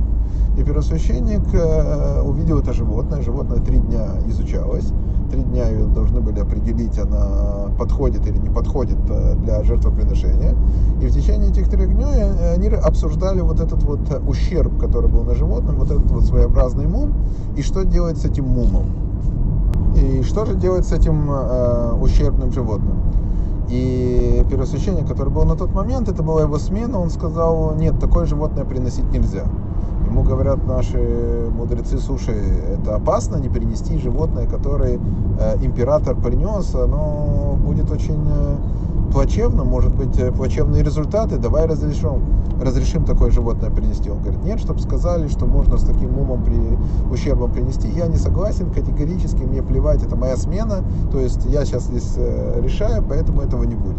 и 0.58 0.63
первосвященник 0.63 1.42
э, 1.54 2.22
увидел 2.22 2.60
это 2.60 2.72
животное, 2.72 3.22
животное 3.22 3.60
три 3.60 3.80
дня 3.80 4.08
изучалось, 4.28 4.94
три 5.30 5.44
дня 5.44 5.68
ее 5.68 5.86
должны 5.88 6.22
были 6.22 6.40
определить, 6.40 6.98
она 6.98 7.68
подходит 7.78 8.25
или 8.25 8.38
не 8.38 8.50
подходит 8.50 8.98
э, 9.10 9.36
для 9.44 9.62
жертвоприношения. 9.63 10.56
И 11.02 11.08
в 11.08 11.12
течение 11.12 11.50
этих 11.50 11.68
трех 11.68 11.94
дней 11.94 12.16
э, 12.16 12.54
они 12.54 12.70
обсуждали 12.70 13.42
вот 13.42 13.60
этот 13.60 13.84
вот 13.84 14.00
ущерб, 14.25 14.80
который 14.80 15.10
был 15.10 15.24
на 15.24 15.36
животном, 15.36 15.75
вот 15.75 15.92
этот 15.92 16.10
вот 16.10 16.24
своеобразный 16.24 16.88
мум, 16.88 17.13
и 17.58 17.62
что 17.62 17.84
делать 17.84 18.18
с 18.20 18.25
этим 18.25 18.46
мумом. 18.46 18.86
И 19.98 20.24
что 20.24 20.46
же 20.46 20.56
делать 20.56 20.88
с 20.88 20.94
этим 20.94 21.30
э, 21.30 21.94
ущербным 22.00 22.54
животным? 22.54 23.12
И 23.74 24.46
первосвященник, 24.51 25.08
который 25.08 25.30
был 25.30 25.46
на 25.46 25.56
тот 25.56 25.74
момент, 25.74 26.08
это 26.08 26.22
была 26.22 26.44
его 26.44 26.60
смена, 26.60 27.00
он 27.00 27.10
сказал, 27.10 27.74
нет, 27.75 28.00
такое 28.00 28.27
животное 28.27 28.65
приносить 28.65 29.12
нельзя. 29.12 29.46
Ему 30.06 30.22
говорят 30.22 30.63
наши 30.68 31.50
мудрецы, 31.50 31.98
слушай, 31.98 32.36
это 32.72 32.96
опасно 32.96 33.38
не 33.38 33.50
принести 33.50 33.98
животное, 33.98 34.46
которое 34.46 35.00
э, 35.39 35.65
император 35.65 36.15
принес, 36.15 36.75
оно 36.75 37.58
будет 37.65 37.89
очень 37.89 38.24
э, 38.27 38.56
плачевно, 39.13 39.63
может 39.63 39.93
быть 39.96 40.17
э, 40.17 40.32
плачевные 40.32 40.84
результаты, 40.84 41.38
давай 41.38 41.67
разрешим, 41.67 42.24
разрешим 42.60 43.05
такое 43.05 43.29
животное 43.29 43.70
принести. 43.70 44.10
Он 44.10 44.20
говорит, 44.20 44.43
нет, 44.43 44.60
чтобы 44.60 44.79
сказали, 44.79 45.27
что 45.27 45.46
можно 45.46 45.77
с 45.77 45.84
таким 45.84 46.17
умом 46.17 46.43
при 46.43 46.58
ущербом 47.13 47.51
принести. 47.51 47.88
Я 47.88 48.08
не 48.08 48.17
согласен, 48.17 48.72
категорически 48.72 49.43
мне 49.43 49.62
плевать, 49.62 50.03
это 50.03 50.15
моя 50.15 50.36
смена, 50.36 50.84
то 51.12 51.20
есть 51.20 51.46
я 51.46 51.63
сейчас 51.63 51.84
здесь 51.84 52.15
э, 52.17 52.60
решаю, 52.62 53.03
поэтому 53.08 53.41
этого 53.41 53.63
не 53.63 53.75
будет 53.75 53.98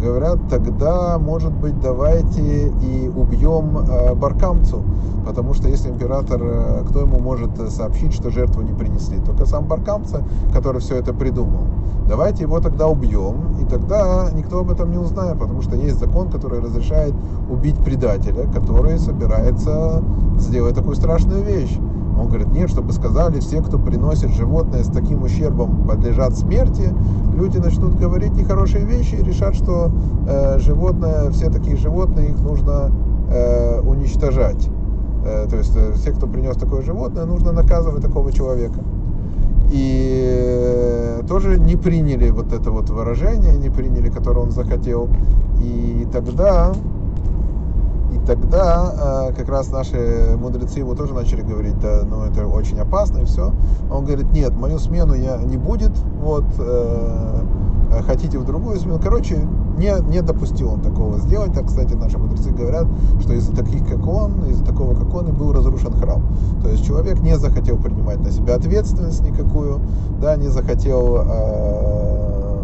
говорят, 0.00 0.38
тогда, 0.50 1.18
может 1.18 1.52
быть, 1.52 1.80
давайте 1.80 2.68
и 2.68 3.08
убьем 3.08 3.78
э, 3.78 4.14
Баркамцу, 4.14 4.82
потому 5.24 5.54
что 5.54 5.68
если 5.68 5.88
император, 5.90 6.40
э, 6.42 6.84
кто 6.88 7.00
ему 7.00 7.18
может 7.18 7.50
сообщить, 7.70 8.12
что 8.12 8.30
жертву 8.30 8.62
не 8.62 8.72
принесли? 8.72 9.18
Только 9.18 9.46
сам 9.46 9.66
Баркамца, 9.66 10.22
который 10.52 10.80
все 10.80 10.96
это 10.96 11.12
придумал. 11.12 11.64
Давайте 12.08 12.42
его 12.42 12.60
тогда 12.60 12.86
убьем, 12.86 13.56
и 13.60 13.64
тогда 13.64 14.28
никто 14.34 14.60
об 14.60 14.70
этом 14.70 14.90
не 14.90 14.98
узнает, 14.98 15.38
потому 15.38 15.62
что 15.62 15.74
есть 15.74 15.98
закон, 15.98 16.28
который 16.30 16.60
разрешает 16.60 17.14
убить 17.50 17.76
предателя, 17.82 18.46
который 18.52 18.98
собирается 18.98 20.02
сделать 20.38 20.74
такую 20.74 20.96
страшную 20.96 21.42
вещь. 21.42 21.78
Он 22.18 22.28
говорит, 22.28 22.48
нет, 22.52 22.70
чтобы 22.70 22.92
сказали, 22.92 23.40
все, 23.40 23.60
кто 23.60 23.78
приносит 23.78 24.30
животное 24.30 24.84
с 24.84 24.88
таким 24.88 25.22
ущербом, 25.22 25.86
подлежат 25.86 26.36
смерти. 26.36 26.94
Люди 27.34 27.58
начнут 27.58 27.98
говорить 27.98 28.34
нехорошие 28.34 28.84
вещи 28.84 29.16
и 29.16 29.22
решат, 29.22 29.54
что 29.54 29.90
э, 30.28 30.58
животное, 30.58 31.30
все 31.30 31.50
такие 31.50 31.76
животные, 31.76 32.30
их 32.30 32.40
нужно 32.40 32.90
э, 33.30 33.80
уничтожать. 33.80 34.68
Э, 35.24 35.46
то 35.48 35.56
есть 35.56 35.74
э, 35.74 35.92
все, 35.94 36.12
кто 36.12 36.26
принес 36.26 36.56
такое 36.56 36.82
животное, 36.82 37.24
нужно 37.24 37.52
наказывать 37.52 38.02
такого 38.02 38.30
человека. 38.30 38.78
И 39.72 41.20
э, 41.20 41.22
тоже 41.26 41.58
не 41.58 41.76
приняли 41.76 42.30
вот 42.30 42.52
это 42.52 42.70
вот 42.70 42.90
выражение, 42.90 43.54
не 43.56 43.70
приняли, 43.70 44.10
которое 44.10 44.40
он 44.40 44.50
захотел. 44.50 45.08
И 45.60 46.06
тогда 46.12 46.74
тогда 48.26 49.28
э, 49.28 49.34
как 49.34 49.50
раз 49.50 49.70
наши 49.70 50.34
мудрецы 50.38 50.78
его 50.78 50.94
тоже 50.94 51.12
начали 51.12 51.42
говорить, 51.42 51.78
да, 51.78 52.04
ну 52.08 52.22
это 52.22 52.46
очень 52.46 52.78
опасно 52.78 53.18
и 53.18 53.24
все. 53.26 53.52
Он 53.90 54.06
говорит, 54.06 54.32
нет, 54.32 54.54
мою 54.56 54.78
смену 54.78 55.12
я 55.12 55.36
не 55.36 55.58
будет, 55.58 55.92
вот, 56.22 56.44
хотите 58.02 58.38
в 58.38 58.44
другую 58.44 58.78
смену. 58.78 58.98
Короче, 59.02 59.38
не, 59.78 59.92
не 60.08 60.22
допустил 60.22 60.72
он 60.72 60.80
такого 60.80 61.18
сделать. 61.18 61.52
Так, 61.52 61.66
кстати, 61.66 61.94
наши 61.94 62.18
мудрецы 62.18 62.50
говорят, 62.50 62.86
что 63.20 63.32
из-за 63.34 63.54
таких, 63.54 63.86
как 63.86 64.06
он, 64.06 64.44
из-за 64.46 64.64
такого, 64.64 64.94
как 64.94 65.12
он, 65.14 65.28
и 65.28 65.32
был 65.32 65.52
разрушен 65.52 65.92
храм. 65.92 66.22
То 66.62 66.68
есть 66.68 66.84
человек 66.84 67.20
не 67.20 67.36
захотел 67.36 67.76
принимать 67.76 68.20
на 68.20 68.30
себя 68.30 68.54
ответственность 68.56 69.22
никакую, 69.22 69.80
да, 70.20 70.36
не 70.36 70.48
захотел 70.48 71.18
э, 71.26 72.62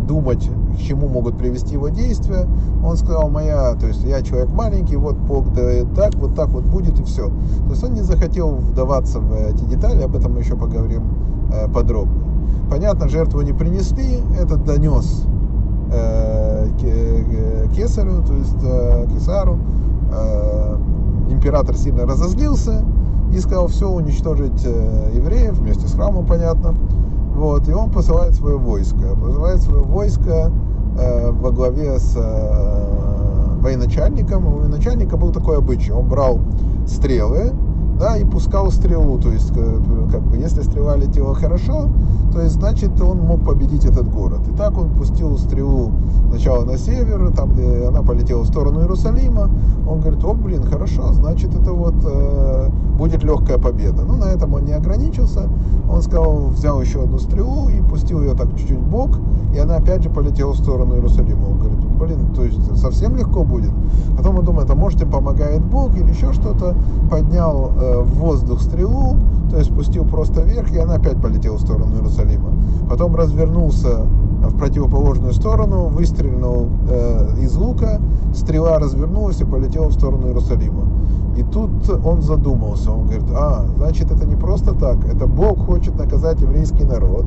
думать 0.00 0.48
к 0.74 0.78
чему 0.78 1.08
могут 1.08 1.38
привести 1.38 1.74
его 1.74 1.88
действия. 1.88 2.46
Он 2.84 2.96
сказал, 2.96 3.28
моя, 3.28 3.74
то 3.74 3.86
есть 3.86 4.04
я 4.04 4.22
человек 4.22 4.50
маленький, 4.50 4.96
вот 4.96 5.16
Бог 5.16 5.52
да 5.52 5.84
так, 5.94 6.14
вот 6.16 6.34
так 6.34 6.48
вот 6.48 6.64
будет 6.64 6.98
и 6.98 7.04
все. 7.04 7.28
То 7.28 7.70
есть 7.70 7.84
он 7.84 7.94
не 7.94 8.02
захотел 8.02 8.50
вдаваться 8.56 9.20
в 9.20 9.32
эти 9.32 9.64
детали, 9.64 10.02
об 10.02 10.16
этом 10.16 10.34
мы 10.34 10.40
еще 10.40 10.56
поговорим 10.56 11.02
э, 11.52 11.68
подробнее. 11.68 12.33
Понятно, 12.70 13.08
жертву 13.08 13.40
не 13.42 13.52
принесли, 13.52 14.20
этот 14.40 14.64
донес 14.64 15.24
э, 15.92 16.68
кесарю, 17.74 18.22
то 18.26 18.34
есть 18.34 18.62
э, 18.62 19.06
кесару. 19.14 19.58
Э, 20.12 20.76
император 21.30 21.76
сильно 21.76 22.06
разозлился 22.06 22.84
и 23.32 23.38
сказал, 23.38 23.66
все, 23.66 23.88
уничтожить 23.90 24.64
э, 24.64 25.10
евреев 25.14 25.58
вместе 25.58 25.88
с 25.88 25.94
храмом, 25.94 26.26
понятно. 26.26 26.74
Вот, 27.34 27.68
и 27.68 27.72
он 27.72 27.90
посылает 27.90 28.34
свое 28.34 28.56
войско. 28.56 29.16
Посылает 29.20 29.60
свое 29.60 29.82
войско 29.82 30.52
э, 30.98 31.30
во 31.32 31.50
главе 31.50 31.98
с 31.98 32.14
э, 32.16 33.58
военачальником. 33.60 34.46
У 34.46 34.58
военачальника 34.60 35.16
был 35.16 35.32
такой 35.32 35.58
обычай. 35.58 35.90
Он 35.90 36.08
брал 36.08 36.40
стрелы, 36.86 37.52
да, 37.98 38.16
и 38.16 38.24
пускал 38.24 38.70
стрелу. 38.70 39.18
То 39.18 39.30
есть, 39.30 39.52
стрела 40.84 40.96
летела 40.96 41.34
хорошо, 41.34 41.88
то 42.32 42.40
есть, 42.40 42.54
значит, 42.54 43.00
он 43.00 43.18
мог 43.20 43.44
победить 43.44 43.84
этот 43.84 44.10
город. 44.10 44.40
И 44.52 44.56
так 44.56 44.76
он 44.76 44.90
пустил 44.90 45.38
стрелу 45.38 45.92
сначала 46.28 46.64
на 46.64 46.76
север, 46.76 47.32
там, 47.34 47.52
где 47.52 47.86
она 47.86 48.02
полетела 48.02 48.42
в 48.42 48.46
сторону 48.46 48.80
Иерусалима. 48.80 49.48
Он 49.88 50.00
говорит, 50.00 50.22
о, 50.24 50.34
блин, 50.34 50.62
хорошо, 50.64 51.12
значит, 51.12 51.54
это 51.54 51.72
вот 51.72 51.94
э, 52.04 52.68
будет 52.98 53.22
легкая 53.22 53.58
победа. 53.58 54.02
Ну, 54.02 54.16
на 54.16 54.24
этом 54.24 54.52
он 54.54 54.64
не 54.64 54.72
ограничился. 54.72 55.48
Он 55.88 56.02
сказал, 56.02 56.48
взял 56.48 56.80
еще 56.80 57.04
одну 57.04 57.18
стрелу 57.18 57.68
и 57.68 57.80
пустил 57.80 58.20
ее 58.20 58.34
так 58.34 58.48
чуть-чуть 58.56 58.78
в 58.78 58.90
бок, 58.90 59.10
и 59.54 59.58
она 59.58 59.76
опять 59.76 60.02
же 60.02 60.10
полетела 60.10 60.52
в 60.52 60.58
сторону 60.58 60.96
Иерусалима. 60.96 61.46
Он 61.46 61.58
говорит, 61.58 61.78
блин, 62.04 62.34
то 62.34 62.44
есть 62.44 62.58
совсем 62.78 63.16
легко 63.16 63.44
будет. 63.44 63.70
Потом 64.16 64.38
он 64.38 64.44
думает, 64.44 64.70
а 64.70 64.74
может 64.74 65.00
им 65.02 65.10
помогает 65.10 65.62
Бог 65.62 65.94
или 65.96 66.10
еще 66.10 66.32
что-то. 66.32 66.74
Поднял 67.10 67.72
э, 67.76 68.02
в 68.02 68.14
воздух 68.18 68.60
стрелу, 68.60 69.16
то 69.50 69.58
есть 69.58 69.74
пустил 69.74 70.04
просто 70.04 70.42
вверх, 70.42 70.70
и 70.72 70.78
она 70.78 70.94
опять 70.94 71.20
полетела 71.20 71.56
в 71.56 71.60
сторону 71.60 71.94
Иерусалима. 71.96 72.50
Потом 72.88 73.14
развернулся 73.16 74.06
в 74.48 74.58
противоположную 74.58 75.32
сторону, 75.32 75.86
выстрелил 75.86 76.68
э, 76.88 77.36
из 77.40 77.56
лука, 77.56 78.00
стрела 78.34 78.78
развернулась 78.78 79.40
и 79.40 79.44
полетела 79.44 79.88
в 79.88 79.92
сторону 79.92 80.28
Иерусалима. 80.28 80.84
И 81.36 81.42
тут 81.42 81.70
он 82.04 82.22
задумался, 82.22 82.92
он 82.92 83.06
говорит, 83.06 83.24
а, 83.34 83.64
значит, 83.76 84.10
это 84.10 84.24
не 84.24 84.36
просто 84.36 84.72
так, 84.72 85.04
это 85.04 85.26
Бог 85.26 85.66
хочет 85.66 85.96
наказать 85.96 86.40
еврейский 86.40 86.84
народ, 86.84 87.24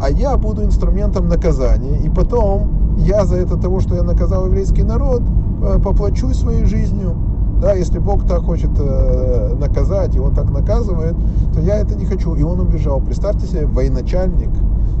а 0.00 0.08
я 0.08 0.38
буду 0.38 0.64
инструментом 0.64 1.28
наказания, 1.28 1.98
и 1.98 2.08
потом 2.08 2.81
я 2.98 3.24
за 3.24 3.36
это 3.36 3.56
того, 3.56 3.80
что 3.80 3.94
я 3.94 4.02
наказал 4.02 4.46
еврейский 4.46 4.82
народ, 4.82 5.22
э, 5.62 5.78
поплачусь 5.82 6.36
своей 6.36 6.64
жизнью. 6.64 7.14
Да, 7.60 7.74
если 7.74 7.98
Бог 7.98 8.26
так 8.26 8.42
хочет 8.42 8.70
э, 8.78 9.54
наказать, 9.58 10.16
и 10.16 10.18
Он 10.18 10.34
так 10.34 10.50
наказывает, 10.50 11.14
то 11.54 11.60
я 11.60 11.76
это 11.78 11.94
не 11.94 12.04
хочу. 12.04 12.34
И 12.34 12.42
он 12.42 12.60
убежал. 12.60 13.00
Представьте 13.00 13.46
себе, 13.46 13.66
военачальник, 13.66 14.50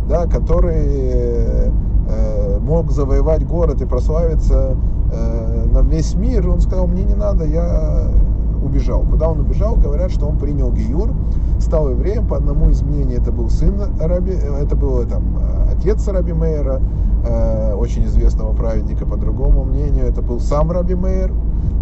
да, 0.08 0.26
который 0.26 0.84
э, 0.86 1.70
мог 2.60 2.92
завоевать 2.92 3.46
город 3.46 3.82
и 3.82 3.86
прославиться 3.86 4.76
на 5.72 5.80
весь 5.80 6.14
мир, 6.14 6.48
он 6.48 6.60
сказал, 6.60 6.86
мне 6.86 7.04
не 7.04 7.12
надо, 7.12 7.44
я 7.44 8.08
убежал. 8.64 9.02
Куда 9.02 9.28
он 9.28 9.40
убежал? 9.40 9.76
Говорят, 9.76 10.10
что 10.10 10.26
он 10.26 10.38
принял 10.38 10.70
Гиюр, 10.72 11.10
стал 11.62 11.90
евреем. 11.90 12.26
По 12.26 12.36
одному 12.36 12.70
из 12.70 12.82
мнений 12.82 13.14
это 13.14 13.32
был 13.32 13.48
сын 13.48 13.80
Раби, 13.98 14.32
это 14.32 14.76
был 14.76 15.06
там, 15.06 15.38
отец 15.70 16.06
Раби 16.08 16.32
Мейера, 16.32 16.80
э, 17.24 17.74
очень 17.74 18.04
известного 18.06 18.52
праведника. 18.52 19.06
По 19.06 19.16
другому 19.16 19.64
мнению, 19.64 20.06
это 20.06 20.22
был 20.22 20.40
сам 20.40 20.70
Раби 20.70 20.94
Мейер. 20.94 21.32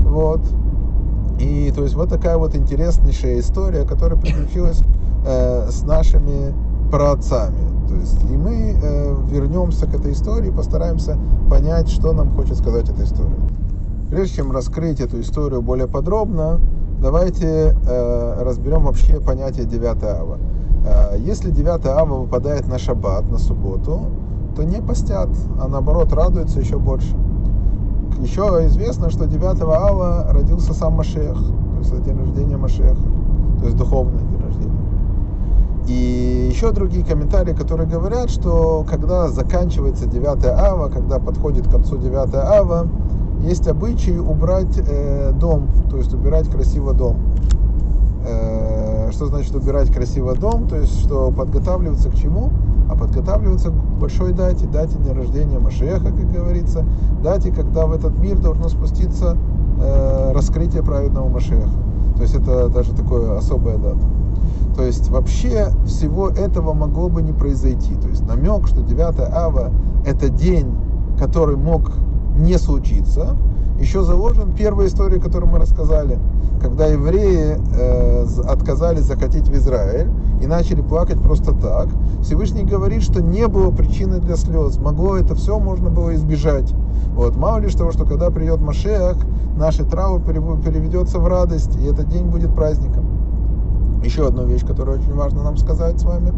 Вот. 0.05 0.41
И 1.39 1.73
то 1.75 1.83
есть 1.83 1.95
вот 1.95 2.11
такая 2.11 2.37
вот 2.37 2.55
интереснейшая 2.55 3.41
история, 3.41 3.85
которая 3.85 4.21
приключилась 4.21 4.83
э, 5.27 5.69
с 5.71 5.83
нашими 5.83 6.55
праотцами. 6.91 7.71
То 7.89 7.95
есть 7.97 8.23
и 8.31 8.37
мы 8.37 8.77
э, 8.81 9.17
вернемся 9.31 9.87
к 9.87 9.95
этой 9.95 10.13
истории, 10.13 10.51
постараемся 10.51 11.19
понять, 11.49 11.89
что 11.89 12.13
нам 12.13 12.31
хочет 12.37 12.57
сказать 12.57 12.89
эта 12.89 13.05
история. 13.05 13.37
Прежде 14.11 14.37
чем 14.37 14.53
раскрыть 14.53 15.01
эту 15.01 15.21
историю 15.21 15.63
более 15.63 15.89
подробно, 15.89 16.61
давайте 17.01 17.75
э, 17.87 18.43
разберем 18.43 18.85
вообще 18.85 19.21
понятие 19.21 19.67
9 19.67 20.03
ава. 20.05 20.39
Э, 20.85 21.17
если 21.19 21.51
9 21.51 21.87
ава 21.87 22.15
выпадает 22.15 22.69
на 22.69 22.79
шаббат, 22.79 23.29
на 23.31 23.39
субботу, 23.39 24.07
то 24.55 24.63
не 24.63 24.81
постят, 24.83 25.31
а 25.61 25.69
наоборот 25.69 26.13
радуются 26.13 26.61
еще 26.61 26.79
больше. 26.79 27.17
Еще 28.21 28.43
известно, 28.67 29.11
что 29.11 29.27
9 29.27 29.63
ава 29.63 30.27
родился 30.31 30.75
сам 30.75 30.95
Машех, 30.95 31.39
то 31.39 31.79
есть 31.79 32.03
день 32.03 32.19
рождения 32.19 32.57
Машеха, 32.57 32.97
то 33.61 33.65
есть 33.65 33.77
духовный 33.77 34.23
день 34.23 34.41
рождения. 34.43 34.81
И 35.87 36.49
еще 36.53 36.73
другие 36.73 37.05
комментарии, 37.05 37.55
которые 37.55 37.89
говорят, 37.89 38.31
что 38.31 38.85
когда 38.89 39.29
заканчивается 39.29 40.07
9 40.07 40.45
ава, 40.47 40.89
когда 40.89 41.19
подходит 41.19 41.67
к 41.67 41.71
концу 41.71 41.97
9 41.97 42.35
ава, 42.35 42.87
есть 43.43 43.67
обычай 43.67 44.19
убрать 44.19 44.79
э, 44.79 45.33
дом, 45.33 45.69
то 45.91 45.97
есть 45.97 46.13
убирать 46.13 46.49
красиво 46.51 46.93
дом. 46.93 47.17
Э, 48.27 49.11
что 49.13 49.27
значит 49.27 49.55
убирать 49.55 49.93
красиво 49.93 50.35
дом? 50.35 50.69
То 50.69 50.77
есть 50.77 51.01
что 51.01 51.31
подготавливаться 51.31 52.11
к 52.11 52.15
чему? 52.15 52.51
А 52.91 52.97
подготавливаться 52.97 53.71
к 53.71 53.75
большой 53.99 54.33
дате, 54.33 54.67
дате 54.67 54.99
дня 54.99 55.15
рождения 55.15 55.59
Машеха, 55.59 56.07
как 56.07 56.33
говорится, 56.33 56.85
дате, 57.23 57.51
когда 57.51 57.87
в 57.87 57.93
этот 57.93 58.19
мир 58.19 58.39
должно 58.39 58.69
спуститься 58.69 59.37
э, 59.81 60.33
раскрытие 60.33 60.83
праведного 60.83 61.29
Машеха. 61.29 61.71
То 62.17 62.23
есть 62.23 62.35
это 62.35 62.69
даже 62.69 62.93
такое 62.93 63.39
особая 63.39 63.79
дата. 63.79 64.07
То 64.77 64.85
есть 64.85 65.09
вообще 65.09 65.69
всего 65.87 66.29
этого 66.29 66.73
могло 66.73 67.09
бы 67.09 67.23
не 67.23 67.33
произойти. 67.33 67.95
То 67.95 68.09
есть 68.09 68.27
намек, 68.27 68.67
что 68.67 68.83
9 68.83 69.01
ава 69.33 69.71
это 70.05 70.29
день, 70.29 70.75
который 71.19 71.57
мог 71.57 71.91
не 72.41 72.59
случится. 72.59 73.37
Еще 73.79 74.03
заложен 74.03 74.53
первая 74.53 74.89
история, 74.89 75.21
которую 75.21 75.51
мы 75.51 75.59
рассказали, 75.59 76.19
когда 76.61 76.87
евреи 76.87 77.57
э, 77.75 78.27
отказались 78.47 79.05
захотеть 79.05 79.49
в 79.49 79.55
Израиль 79.55 80.11
и 80.43 80.47
начали 80.47 80.83
плакать 80.83 81.21
просто 81.23 81.55
так. 81.55 81.89
Всевышний 82.23 82.65
говорит, 82.65 83.03
что 83.03 83.23
не 83.23 83.49
было 83.49 83.71
причины 83.71 84.19
для 84.19 84.37
слез, 84.37 84.77
могло 84.77 85.17
это 85.17 85.35
все 85.35 85.59
можно 85.59 85.89
было 85.89 86.15
избежать. 86.15 86.75
Вот. 87.15 87.37
Мало 87.37 87.59
лишь 87.59 87.75
того, 87.75 87.93
что 87.93 88.05
когда 88.05 88.31
придет 88.31 88.61
Машех, 88.61 89.17
наш 89.57 89.77
траур 89.77 90.21
переведется 90.21 91.19
в 91.19 91.27
радость, 91.27 91.75
и 91.77 91.87
этот 91.87 92.09
день 92.09 92.27
будет 92.27 92.55
праздником. 92.55 93.07
Еще 94.05 94.27
одну 94.27 94.45
вещь, 94.47 94.67
которую 94.67 94.99
очень 94.99 95.15
важно 95.15 95.43
нам 95.43 95.57
сказать 95.57 95.99
с 95.99 96.05
вами, 96.05 96.33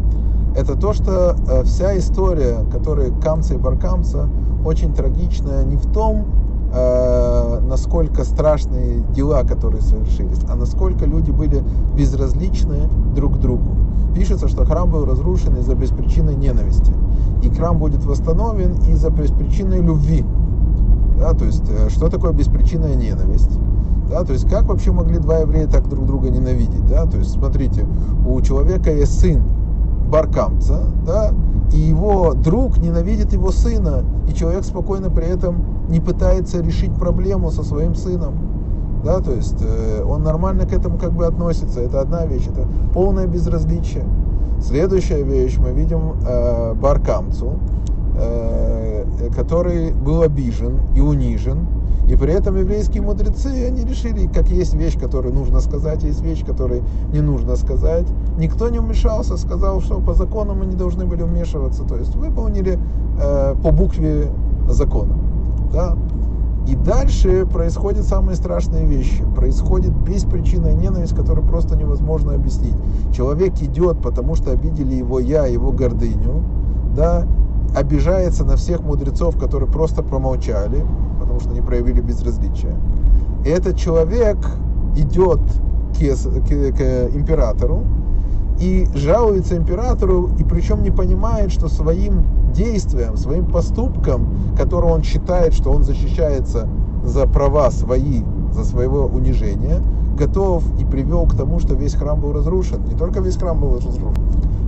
это 0.55 0.75
то, 0.75 0.93
что 0.93 1.35
э, 1.47 1.63
вся 1.63 1.97
история, 1.97 2.59
которая 2.71 3.11
Камца 3.21 3.55
и 3.55 3.57
Баркамца, 3.57 4.29
очень 4.65 4.93
трагичная 4.93 5.63
не 5.63 5.77
в 5.77 5.85
том, 5.91 6.25
э, 6.73 7.59
насколько 7.67 8.23
страшные 8.23 9.01
дела, 9.15 9.43
которые 9.43 9.81
совершились, 9.81 10.39
а 10.49 10.55
насколько 10.55 11.05
люди 11.05 11.31
были 11.31 11.63
безразличны 11.95 12.89
друг 13.15 13.35
к 13.35 13.37
другу. 13.39 13.75
Пишется, 14.15 14.47
что 14.47 14.65
храм 14.65 14.89
был 14.89 15.05
разрушен 15.05 15.55
из-за 15.57 15.75
беспричинной 15.75 16.35
ненависти. 16.35 16.91
И 17.41 17.49
храм 17.49 17.77
будет 17.77 18.05
восстановлен 18.05 18.73
из-за 18.87 19.09
беспричинной 19.09 19.81
любви. 19.81 20.23
Да, 21.19 21.33
то 21.33 21.45
есть, 21.45 21.63
э, 21.69 21.89
что 21.89 22.09
такое 22.09 22.31
беспричинная 22.31 22.95
ненависть? 22.95 23.59
Да, 24.09 24.23
то 24.23 24.33
есть, 24.33 24.49
как 24.49 24.63
вообще 24.65 24.91
могли 24.91 25.17
два 25.17 25.39
еврея 25.39 25.67
так 25.67 25.87
друг 25.87 26.05
друга 26.05 26.29
ненавидеть? 26.29 26.85
Да? 26.87 27.05
То 27.05 27.17
есть, 27.17 27.31
смотрите, 27.31 27.85
у 28.27 28.39
человека 28.41 28.91
есть 28.91 29.19
сын, 29.19 29.41
баркамца, 30.11 30.81
да, 31.05 31.31
и 31.73 31.77
его 31.79 32.33
друг 32.33 32.77
ненавидит 32.77 33.33
его 33.33 33.51
сына, 33.51 34.03
и 34.29 34.33
человек 34.33 34.63
спокойно 34.63 35.09
при 35.09 35.25
этом 35.25 35.89
не 35.89 35.99
пытается 35.99 36.61
решить 36.61 36.93
проблему 36.95 37.49
со 37.51 37.63
своим 37.63 37.95
сыном. 37.95 38.35
Да, 39.03 39.19
то 39.19 39.31
есть 39.33 39.61
э, 39.61 40.03
он 40.03 40.23
нормально 40.23 40.65
к 40.65 40.71
этому 40.71 40.97
как 40.97 41.11
бы 41.11 41.25
относится. 41.25 41.81
Это 41.81 41.99
одна 41.99 42.25
вещь, 42.25 42.47
это 42.47 42.65
полное 42.93 43.27
безразличие. 43.27 44.05
Следующая 44.61 45.23
вещь, 45.23 45.57
мы 45.57 45.71
видим 45.71 46.13
э, 46.25 46.73
Баркамцу, 46.75 47.59
э, 48.17 49.05
который 49.35 49.91
был 49.91 50.21
обижен 50.21 50.79
и 50.95 51.01
унижен, 51.01 51.67
и 52.07 52.15
при 52.15 52.33
этом 52.33 52.57
еврейские 52.57 53.01
мудрецы, 53.01 53.65
они 53.65 53.85
решили, 53.85 54.27
как 54.27 54.49
есть 54.49 54.73
вещь, 54.73 54.99
которую 54.99 55.33
нужно 55.33 55.61
сказать, 55.61 56.03
есть 56.03 56.21
вещь, 56.21 56.45
которую 56.45 56.83
не 57.13 57.21
нужно 57.21 57.55
сказать. 57.55 58.05
Никто 58.37 58.69
не 58.69 58.79
вмешался, 58.79 59.37
сказал, 59.37 59.79
что 59.81 59.99
по 59.99 60.13
закону 60.13 60.53
мы 60.53 60.65
не 60.65 60.75
должны 60.75 61.05
были 61.05 61.23
вмешиваться. 61.23 61.83
То 61.83 61.95
есть 61.95 62.15
выполнили 62.15 62.77
э, 63.21 63.55
по 63.63 63.71
букве 63.71 64.29
закона. 64.67 65.17
Да? 65.71 65.95
И 66.67 66.75
дальше 66.75 67.45
происходят 67.45 68.05
самые 68.05 68.35
страшные 68.35 68.85
вещи. 68.85 69.23
Происходит 69.35 69.91
беспричинная 69.91 70.73
ненависть, 70.73 71.15
которую 71.15 71.45
просто 71.47 71.75
невозможно 71.77 72.33
объяснить. 72.33 72.75
Человек 73.13 73.61
идет, 73.61 74.01
потому 74.01 74.35
что 74.35 74.51
обидели 74.51 74.95
его 74.95 75.19
я, 75.19 75.45
его 75.45 75.71
гордыню, 75.71 76.43
да, 76.95 77.25
обижается 77.75 78.45
на 78.45 78.55
всех 78.55 78.81
мудрецов, 78.81 79.37
которые 79.37 79.69
просто 79.69 80.03
промолчали, 80.03 80.85
потому 81.33 81.39
что 81.39 81.53
не 81.53 81.65
проявили 81.65 82.01
безразличия. 82.01 82.75
И 83.43 83.49
этот 83.49 83.77
человек 83.77 84.37
идет 84.95 85.39
к, 85.93 85.97
к, 85.97 86.77
к 86.77 87.15
императору 87.15 87.83
и 88.59 88.87
жалуется 88.93 89.57
императору, 89.57 90.29
и 90.37 90.43
причем 90.43 90.83
не 90.83 90.91
понимает, 90.91 91.51
что 91.51 91.67
своим 91.67 92.23
действием, 92.53 93.17
своим 93.17 93.47
поступком, 93.47 94.27
который 94.55 94.91
он 94.91 95.01
считает, 95.01 95.53
что 95.53 95.71
он 95.71 95.83
защищается 95.83 96.67
за 97.03 97.25
права 97.25 97.71
свои, 97.71 98.21
за 98.53 98.63
своего 98.63 99.07
унижения, 99.07 99.81
готов 100.15 100.63
и 100.79 100.85
привел 100.85 101.25
к 101.25 101.35
тому, 101.35 101.59
что 101.59 101.73
весь 101.73 101.95
храм 101.95 102.21
был 102.21 102.31
разрушен. 102.33 102.83
Не 102.85 102.95
только 102.95 103.21
весь 103.21 103.37
храм 103.37 103.59
был 103.59 103.75
разрушен, 103.75 104.13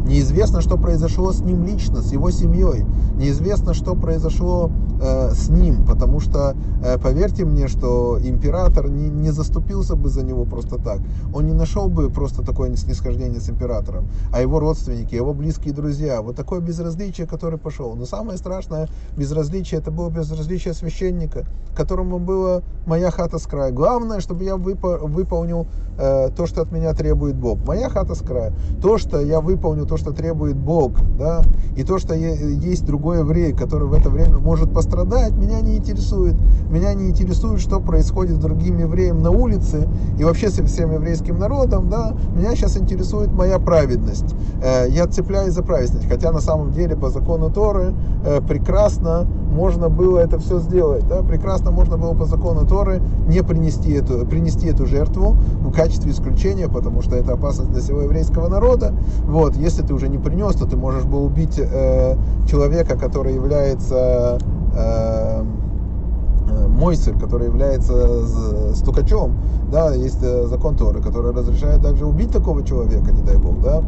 Неизвестно, 0.05 0.61
что 0.61 0.77
произошло 0.77 1.31
с 1.31 1.39
ним 1.41 1.65
лично, 1.65 2.01
с 2.01 2.11
его 2.11 2.29
семьей. 2.29 2.85
Неизвестно, 3.17 3.73
что 3.73 3.95
произошло 3.95 4.69
э, 5.01 5.31
с 5.31 5.49
ним, 5.49 5.85
потому 5.85 6.19
что, 6.19 6.55
э, 6.83 6.97
поверьте 6.99 7.43
мне, 7.43 7.67
что 7.67 8.19
император 8.21 8.89
не, 8.89 9.09
не 9.09 9.31
заступился 9.31 9.95
бы 9.95 10.09
за 10.09 10.23
него 10.23 10.45
просто 10.45 10.77
так. 10.77 10.99
Он 11.33 11.47
не 11.47 11.53
нашел 11.53 11.89
бы 11.89 12.09
просто 12.09 12.43
такое 12.43 12.75
снисхождение 12.75 13.39
с 13.39 13.49
императором, 13.49 14.07
а 14.31 14.41
его 14.41 14.59
родственники, 14.59 15.15
его 15.15 15.33
близкие 15.33 15.73
друзья. 15.73 16.21
Вот 16.21 16.35
такое 16.35 16.59
безразличие, 16.59 17.25
которое 17.25 17.57
пошел. 17.57 17.95
Но 17.95 18.05
самое 18.05 18.37
страшное 18.37 18.87
безразличие, 19.17 19.79
это 19.79 19.91
было 19.91 20.09
безразличие 20.09 20.73
священника, 20.73 21.45
которому 21.75 22.19
было 22.19 22.61
моя 22.85 23.09
хата 23.09 23.39
с 23.39 23.47
края. 23.47 23.71
Главное, 23.71 24.19
чтобы 24.19 24.43
я 24.43 24.55
выпо- 24.55 24.99
выполнил 24.99 25.65
э, 25.97 26.29
то, 26.35 26.45
что 26.45 26.61
от 26.61 26.71
меня 26.71 26.93
требует 26.93 27.35
Бог. 27.35 27.65
Моя 27.65 27.89
хата 27.89 28.13
с 28.13 28.19
края. 28.19 28.53
То, 28.81 28.97
что 28.97 29.19
я 29.19 29.41
выполню, 29.41 29.85
то, 29.85 29.95
то, 29.95 30.01
что 30.01 30.11
требует 30.11 30.57
Бог, 30.57 30.91
да, 31.17 31.41
и 31.77 31.83
то, 31.85 31.99
что 31.99 32.13
есть 32.13 32.85
другой 32.85 33.19
еврей, 33.19 33.53
который 33.53 33.87
в 33.87 33.93
это 33.93 34.09
время 34.09 34.39
может 34.39 34.73
пострадать, 34.85 35.33
меня 35.33 35.61
не 35.61 35.77
интересует. 35.77 36.35
Меня 36.69 36.93
не 36.93 37.09
интересует, 37.09 37.59
что 37.59 37.79
происходит 37.79 38.35
с 38.35 38.39
другим 38.39 38.77
евреем 38.77 39.21
на 39.21 39.31
улице 39.31 39.87
и 40.19 40.23
вообще 40.23 40.49
со 40.49 40.63
всем 40.63 40.93
еврейским 40.93 41.37
народом, 41.39 41.89
да. 41.89 42.13
Меня 42.35 42.55
сейчас 42.55 42.77
интересует 42.77 43.31
моя 43.31 43.59
праведность. 43.59 44.35
Э, 44.63 44.87
я 44.89 45.07
цепляюсь 45.07 45.53
за 45.53 45.63
праведность, 45.63 46.07
хотя 46.07 46.31
на 46.31 46.39
самом 46.41 46.71
деле 46.71 46.95
по 46.95 47.09
закону 47.09 47.49
Торы 47.49 47.93
э, 48.25 48.41
прекрасно 48.41 49.27
можно 49.51 49.89
было 49.89 50.19
это 50.19 50.37
все 50.37 50.59
сделать, 50.59 51.07
да, 51.07 51.23
прекрасно 51.23 51.71
можно 51.71 51.97
было 51.97 52.13
по 52.13 52.25
закону 52.25 52.67
Торы 52.67 53.01
не 53.27 53.41
принести 53.41 53.93
эту, 53.93 54.25
принести 54.25 54.67
эту 54.67 54.85
жертву 54.85 55.37
в 55.61 55.71
качестве 55.71 56.11
исключения, 56.11 56.67
потому 56.67 57.01
что 57.01 57.15
это 57.15 57.33
опасность 57.33 57.71
для 57.71 57.81
всего 57.81 58.01
еврейского 58.01 58.49
народа. 58.49 58.93
Вот, 59.23 59.55
если 59.55 59.81
ты 59.81 59.93
уже 59.93 60.09
не 60.09 60.17
принес, 60.17 60.55
то 60.55 60.65
ты 60.65 60.75
можешь 60.75 61.05
был 61.05 61.23
убить 61.23 61.57
э, 61.57 62.17
человека, 62.47 62.97
который 62.97 63.33
является 63.33 64.39
Мойсер, 66.75 67.17
который 67.17 67.47
является 67.47 68.73
стукачом, 68.75 69.37
да, 69.71 69.93
есть 69.93 70.21
э, 70.21 70.45
закон 70.47 70.75
Торы, 70.75 71.01
который 71.01 71.33
разрешает 71.33 71.81
также 71.81 72.05
убить 72.05 72.31
такого 72.31 72.63
человека, 72.63 73.11
не 73.11 73.21
дай 73.23 73.37
бог, 73.37 73.61
да. 73.61 73.81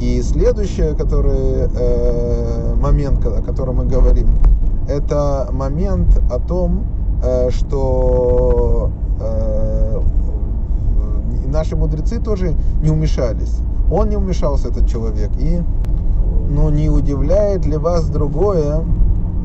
И 0.00 0.22
следующий, 0.22 0.94
который, 0.96 1.68
э, 1.72 2.74
момент, 2.74 3.24
о 3.26 3.42
котором 3.42 3.76
мы 3.76 3.84
говорим, 3.84 4.28
это 4.88 5.48
момент 5.52 6.20
о 6.32 6.40
том, 6.40 6.84
э, 7.22 7.50
что 7.50 8.90
э, 9.20 10.00
наши 11.46 11.76
мудрецы 11.76 12.18
тоже 12.18 12.54
не 12.82 12.90
умешались. 12.90 13.58
Он 13.90 14.08
не 14.08 14.16
умешался, 14.16 14.68
этот 14.68 14.88
человек. 14.88 15.30
И, 15.38 15.62
ну, 16.48 16.70
не 16.70 16.88
удивляет 16.88 17.66
ли 17.66 17.76
вас 17.76 18.08
другое, 18.08 18.82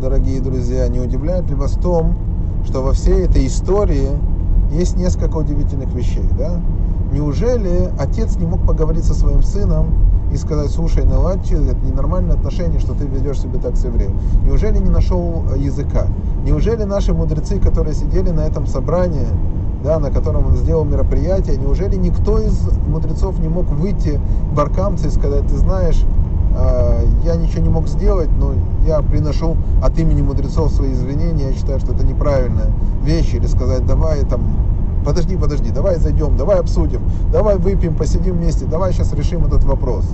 дорогие 0.01 0.41
друзья, 0.41 0.87
не 0.87 0.99
удивляет 0.99 1.49
ли 1.49 1.55
вас 1.55 1.73
в 1.73 1.81
том, 1.81 2.15
что 2.65 2.81
во 2.81 2.91
всей 2.91 3.25
этой 3.25 3.45
истории 3.47 4.09
есть 4.71 4.97
несколько 4.97 5.37
удивительных 5.37 5.93
вещей, 5.93 6.25
да? 6.37 6.59
Неужели 7.11 7.89
отец 7.97 8.35
не 8.35 8.45
мог 8.45 8.65
поговорить 8.65 9.05
со 9.05 9.13
своим 9.13 9.41
сыном 9.41 9.87
и 10.33 10.37
сказать, 10.37 10.71
слушай, 10.71 11.05
наладь, 11.05 11.49
это 11.51 11.75
ненормальное 11.85 12.35
отношение, 12.35 12.79
что 12.79 12.93
ты 12.93 13.05
ведешь 13.05 13.39
себя 13.39 13.59
так 13.59 13.77
с 13.77 13.85
евреем. 13.85 14.19
Неужели 14.43 14.79
не 14.79 14.89
нашел 14.89 15.43
языка? 15.55 16.07
Неужели 16.43 16.83
наши 16.83 17.13
мудрецы, 17.13 17.59
которые 17.59 17.93
сидели 17.93 18.31
на 18.31 18.41
этом 18.41 18.67
собрании, 18.67 19.27
да, 19.83 19.99
на 19.99 20.09
котором 20.09 20.47
он 20.47 20.57
сделал 20.57 20.83
мероприятие, 20.83 21.57
неужели 21.57 21.95
никто 21.95 22.39
из 22.39 22.59
мудрецов 22.87 23.39
не 23.39 23.47
мог 23.47 23.65
выйти 23.67 24.19
баркамцы 24.55 25.07
и 25.07 25.11
сказать, 25.11 25.47
ты 25.47 25.55
знаешь, 25.57 26.03
я 27.23 27.35
ничего 27.35 27.61
не 27.61 27.69
мог 27.69 27.87
сделать, 27.87 28.29
но 28.37 28.53
я 28.85 29.01
приношу 29.01 29.57
от 29.83 29.97
имени 29.99 30.21
мудрецов 30.21 30.71
свои 30.71 30.93
извинения, 30.93 31.47
я 31.49 31.53
считаю, 31.53 31.79
что 31.79 31.93
это 31.93 32.05
неправильная 32.05 32.71
вещь, 33.03 33.33
или 33.33 33.45
сказать, 33.47 33.85
давай 33.85 34.23
там, 34.23 34.41
подожди, 35.05 35.35
подожди, 35.35 35.71
давай 35.71 35.97
зайдем, 35.97 36.37
давай 36.37 36.59
обсудим, 36.59 37.01
давай 37.31 37.57
выпьем, 37.57 37.95
посидим 37.95 38.35
вместе, 38.35 38.65
давай 38.65 38.93
сейчас 38.93 39.13
решим 39.13 39.45
этот 39.45 39.63
вопрос. 39.63 40.05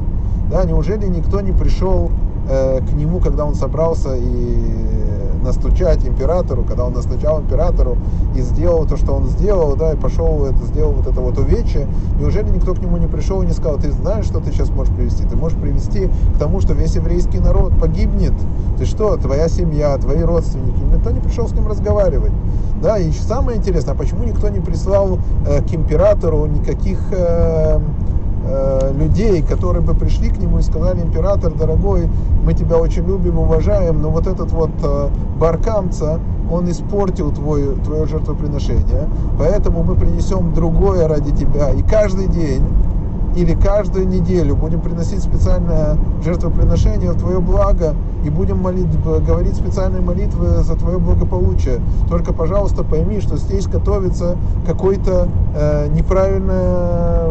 Да, 0.49 0.63
неужели 0.65 1.07
никто 1.07 1.41
не 1.41 1.51
пришел 1.51 2.09
э, 2.49 2.79
к 2.79 2.93
нему, 2.93 3.19
когда 3.19 3.45
он 3.45 3.55
собрался 3.55 4.15
и 4.15 5.10
настучать 5.41 6.05
императору, 6.05 6.63
когда 6.63 6.85
он 6.85 6.93
настучал 6.93 7.41
императору 7.41 7.97
и 8.35 8.41
сделал 8.41 8.85
то, 8.85 8.97
что 8.97 9.13
он 9.13 9.27
сделал, 9.27 9.75
да, 9.75 9.93
и 9.93 9.95
пошел, 9.95 10.45
это, 10.45 10.63
сделал 10.65 10.93
вот 10.93 11.07
это 11.07 11.19
вот 11.19 11.37
увечье, 11.37 11.87
неужели 12.19 12.49
никто 12.49 12.73
к 12.73 12.79
нему 12.79 12.97
не 12.97 13.07
пришел 13.07 13.41
и 13.41 13.45
не 13.45 13.53
сказал, 13.53 13.77
ты 13.77 13.91
знаешь, 13.91 14.25
что 14.25 14.39
ты 14.39 14.51
сейчас 14.51 14.69
можешь 14.69 14.93
привести? 14.93 15.23
Ты 15.23 15.35
можешь 15.35 15.57
привести 15.57 16.09
к 16.35 16.39
тому, 16.39 16.61
что 16.61 16.73
весь 16.73 16.95
еврейский 16.95 17.39
народ 17.39 17.73
погибнет. 17.79 18.33
Ты 18.77 18.85
что, 18.85 19.17
твоя 19.17 19.47
семья, 19.49 19.97
твои 19.97 20.21
родственники, 20.21 20.79
никто 20.93 21.11
не 21.11 21.19
пришел 21.19 21.47
с 21.47 21.53
ним 21.53 21.67
разговаривать. 21.67 22.31
Да, 22.81 22.97
и 22.97 23.11
самое 23.11 23.57
интересное, 23.59 23.93
а 23.93 23.97
почему 23.97 24.23
никто 24.23 24.49
не 24.49 24.59
прислал 24.59 25.19
э, 25.45 25.61
к 25.61 25.73
императору 25.73 26.45
никаких 26.47 26.99
э, 27.11 27.79
Э, 28.43 28.91
людей, 28.93 29.43
которые 29.43 29.83
бы 29.83 29.93
пришли 29.93 30.29
к 30.29 30.37
нему 30.37 30.59
и 30.59 30.61
сказали, 30.63 31.01
император, 31.01 31.53
дорогой, 31.53 32.09
мы 32.43 32.53
тебя 32.53 32.77
очень 32.77 33.05
любим, 33.05 33.37
уважаем, 33.37 34.01
но 34.01 34.09
вот 34.09 34.25
этот 34.25 34.51
вот 34.51 34.71
э, 34.83 35.09
баркамца, 35.39 36.19
он 36.51 36.69
испортил 36.69 37.31
твой, 37.31 37.75
твое 37.85 38.07
жертвоприношение, 38.07 39.07
поэтому 39.37 39.83
мы 39.83 39.95
принесем 39.95 40.53
другое 40.53 41.07
ради 41.07 41.31
тебя. 41.35 41.69
И 41.71 41.83
каждый 41.83 42.27
день 42.27 42.63
или 43.35 43.53
каждую 43.53 44.07
неделю 44.07 44.55
будем 44.55 44.81
приносить 44.81 45.21
специальное 45.21 45.97
жертвоприношение 46.23 47.11
в 47.11 47.19
Твое 47.19 47.39
благо 47.39 47.95
и 48.25 48.29
будем 48.29 48.57
молить, 48.57 48.87
говорить 49.03 49.55
специальные 49.55 50.01
молитвы 50.01 50.63
за 50.63 50.75
Твое 50.75 50.97
благополучие. 50.97 51.79
Только, 52.09 52.33
пожалуйста, 52.33 52.83
пойми, 52.83 53.21
что 53.21 53.37
здесь 53.37 53.67
готовится 53.67 54.35
какой-то 54.65 55.29
э, 55.55 55.87
неправильное, 55.89 57.29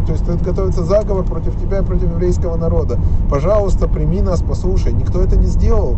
ну, 0.00 0.06
то 0.06 0.12
есть 0.12 0.42
готовится 0.42 0.84
заговор 0.84 1.24
против 1.24 1.60
тебя 1.60 1.78
и 1.78 1.84
против 1.84 2.10
еврейского 2.10 2.56
народа. 2.56 2.98
Пожалуйста, 3.28 3.88
прими 3.88 4.22
нас, 4.22 4.42
послушай. 4.42 4.92
Никто 4.92 5.20
это 5.20 5.36
не 5.36 5.46
сделал. 5.46 5.96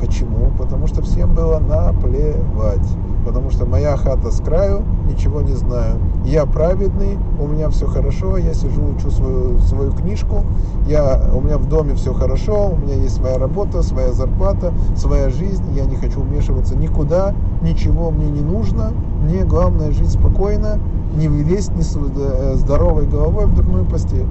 Почему? 0.00 0.50
Потому 0.58 0.86
что 0.86 1.02
всем 1.02 1.34
было 1.34 1.58
наплевать. 1.58 2.86
Потому 3.26 3.50
что 3.50 3.66
моя 3.66 3.96
хата 3.96 4.30
с 4.30 4.40
краю, 4.40 4.84
ничего 5.08 5.40
не 5.40 5.54
знаю. 5.54 5.96
Я 6.24 6.46
праведный, 6.46 7.18
у 7.40 7.48
меня 7.48 7.68
все 7.70 7.86
хорошо, 7.86 8.36
я 8.36 8.54
сижу, 8.54 8.82
учу 8.84 9.10
свою, 9.10 9.58
свою 9.58 9.90
книжку, 9.90 10.44
я, 10.86 11.20
у 11.34 11.40
меня 11.40 11.58
в 11.58 11.68
доме 11.68 11.94
все 11.94 12.14
хорошо, 12.14 12.70
у 12.70 12.76
меня 12.76 12.94
есть 12.94 13.16
своя 13.16 13.36
работа, 13.36 13.82
своя 13.82 14.12
зарплата, 14.12 14.72
своя 14.94 15.28
жизнь, 15.30 15.64
я 15.74 15.86
не 15.86 15.96
хочу 15.96 16.20
вмешиваться 16.20 16.76
никуда, 16.76 17.34
ничего 17.62 18.12
мне 18.12 18.30
не 18.30 18.42
нужно, 18.42 18.92
мне 19.24 19.44
главное 19.44 19.90
жить 19.90 20.10
спокойно, 20.10 20.78
не 21.16 21.26
лезть 21.26 21.74
не 21.74 21.82
с 21.82 21.96
э, 21.96 22.54
здоровой 22.54 23.06
головой 23.06 23.46
в 23.46 23.56
дурную 23.56 23.86
постель. 23.86 24.26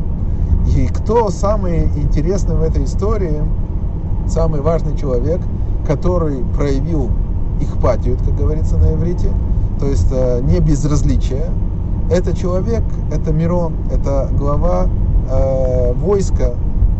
И 0.73 0.88
кто 0.88 1.29
самый 1.29 1.84
интересный 1.97 2.55
в 2.55 2.62
этой 2.62 2.86
истории, 2.86 3.43
самый 4.27 4.62
важный 4.62 4.95
человек, 4.95 5.41
который 5.86 6.45
проявил 6.55 7.10
ихпатию, 7.59 8.17
как 8.17 8.35
говорится 8.35 8.77
на 8.77 8.93
иврите, 8.93 9.29
то 9.79 9.87
есть 9.87 10.07
э, 10.11 10.41
не 10.41 10.59
безразличие. 10.59 11.45
Это 12.11 12.35
человек, 12.35 12.83
это 13.11 13.33
Мирон, 13.33 13.73
это 13.91 14.29
глава 14.37 14.87
э, 15.29 15.93
войска 15.93 16.53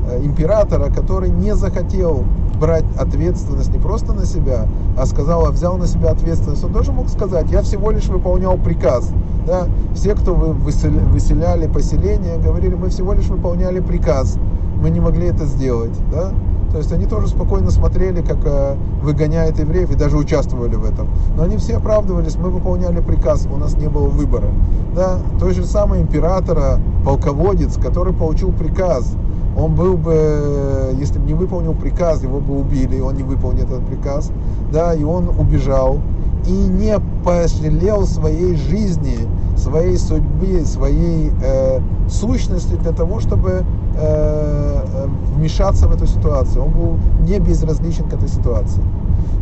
э, 0.10 0.26
императора, 0.26 0.92
который 0.92 1.30
не 1.30 1.56
захотел 1.56 2.24
брать 2.60 2.86
ответственность 2.98 3.72
не 3.74 3.80
просто 3.80 4.14
на 4.14 4.26
себя, 4.26 4.68
а 4.98 5.06
сказал, 5.06 5.46
а 5.46 5.52
взял 5.52 5.78
на 5.78 5.88
себя 5.88 6.12
ответственность. 6.12 6.64
Он 6.64 6.74
тоже 6.74 6.92
мог 6.92 7.10
сказать, 7.10 7.52
я 7.52 7.62
всего 7.62 7.92
лишь 7.92 8.06
выполнял 8.06 8.58
приказ. 8.58 9.12
Да? 9.46 9.68
Все, 9.94 10.16
кто 10.16 10.34
вы 10.34 10.54
выселяли 10.54 11.68
поселение, 11.68 12.38
говорили, 12.38 12.76
мы 12.76 12.90
всего 12.90 13.14
лишь 13.14 13.28
выполняли 13.28 13.80
приказ. 13.80 14.38
Мы 14.82 14.90
не 14.90 15.00
могли 15.00 15.28
это 15.28 15.46
сделать. 15.46 15.94
Да? 16.12 16.32
То 16.76 16.80
есть 16.80 16.92
они 16.92 17.06
тоже 17.06 17.30
спокойно 17.30 17.72
смотрели, 17.72 18.22
как 18.22 18.36
э, 18.44 18.76
выгоняет 19.02 19.58
евреев, 19.60 19.92
и 19.92 19.96
даже 19.96 20.18
участвовали 20.18 20.76
в 20.76 20.84
этом. 20.84 21.08
Но 21.38 21.44
они 21.44 21.56
все 21.56 21.78
оправдывались, 21.78 22.36
мы 22.36 22.50
выполняли 22.50 23.00
приказ, 23.00 23.48
у 23.50 23.56
нас 23.56 23.78
не 23.78 23.88
было 23.88 24.10
выбора. 24.10 24.50
Да? 24.94 25.20
Той 25.40 25.54
же 25.54 25.64
самый 25.64 26.02
императора, 26.02 26.82
полководец, 27.06 27.78
который 27.78 28.12
получил 28.12 28.52
приказ, 28.52 29.10
он 29.58 29.74
был 29.74 29.96
бы, 29.96 30.94
если 31.00 31.18
бы 31.18 31.26
не 31.26 31.34
выполнил 31.34 31.76
приказ, 31.76 32.22
его 32.22 32.42
бы 32.42 32.60
убили, 32.60 33.00
он 33.00 33.16
не 33.16 33.24
выполнил 33.24 33.64
этот 33.64 33.86
приказ, 33.88 34.34
да, 34.74 34.94
и 34.94 35.06
он 35.06 35.30
убежал, 35.30 36.00
и 36.46 36.52
не 36.52 37.00
пожалел 37.24 38.06
своей 38.06 38.58
жизни, 38.58 39.18
своей 39.66 39.98
судьбе, 39.98 40.64
своей 40.64 41.32
э, 41.44 41.80
сущности 42.08 42.76
для 42.76 42.92
того, 42.92 43.20
чтобы 43.20 43.50
э, 43.50 43.64
э, 43.98 45.08
вмешаться 45.36 45.88
в 45.88 45.96
эту 45.96 46.06
ситуацию. 46.06 46.64
Он 46.66 46.72
был 46.72 46.98
не 47.22 47.40
безразличен 47.40 48.08
к 48.10 48.14
этой 48.14 48.30
ситуации. 48.30 48.84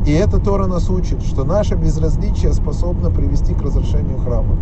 И 0.05 0.11
это 0.11 0.39
Тора 0.39 0.67
нас 0.67 0.89
учит, 0.89 1.21
что 1.21 1.45
наше 1.45 1.75
безразличие 1.75 2.51
способно 2.53 3.09
привести 3.09 3.53
к 3.53 3.61
разрушению 3.61 4.17
храма. 4.17 4.55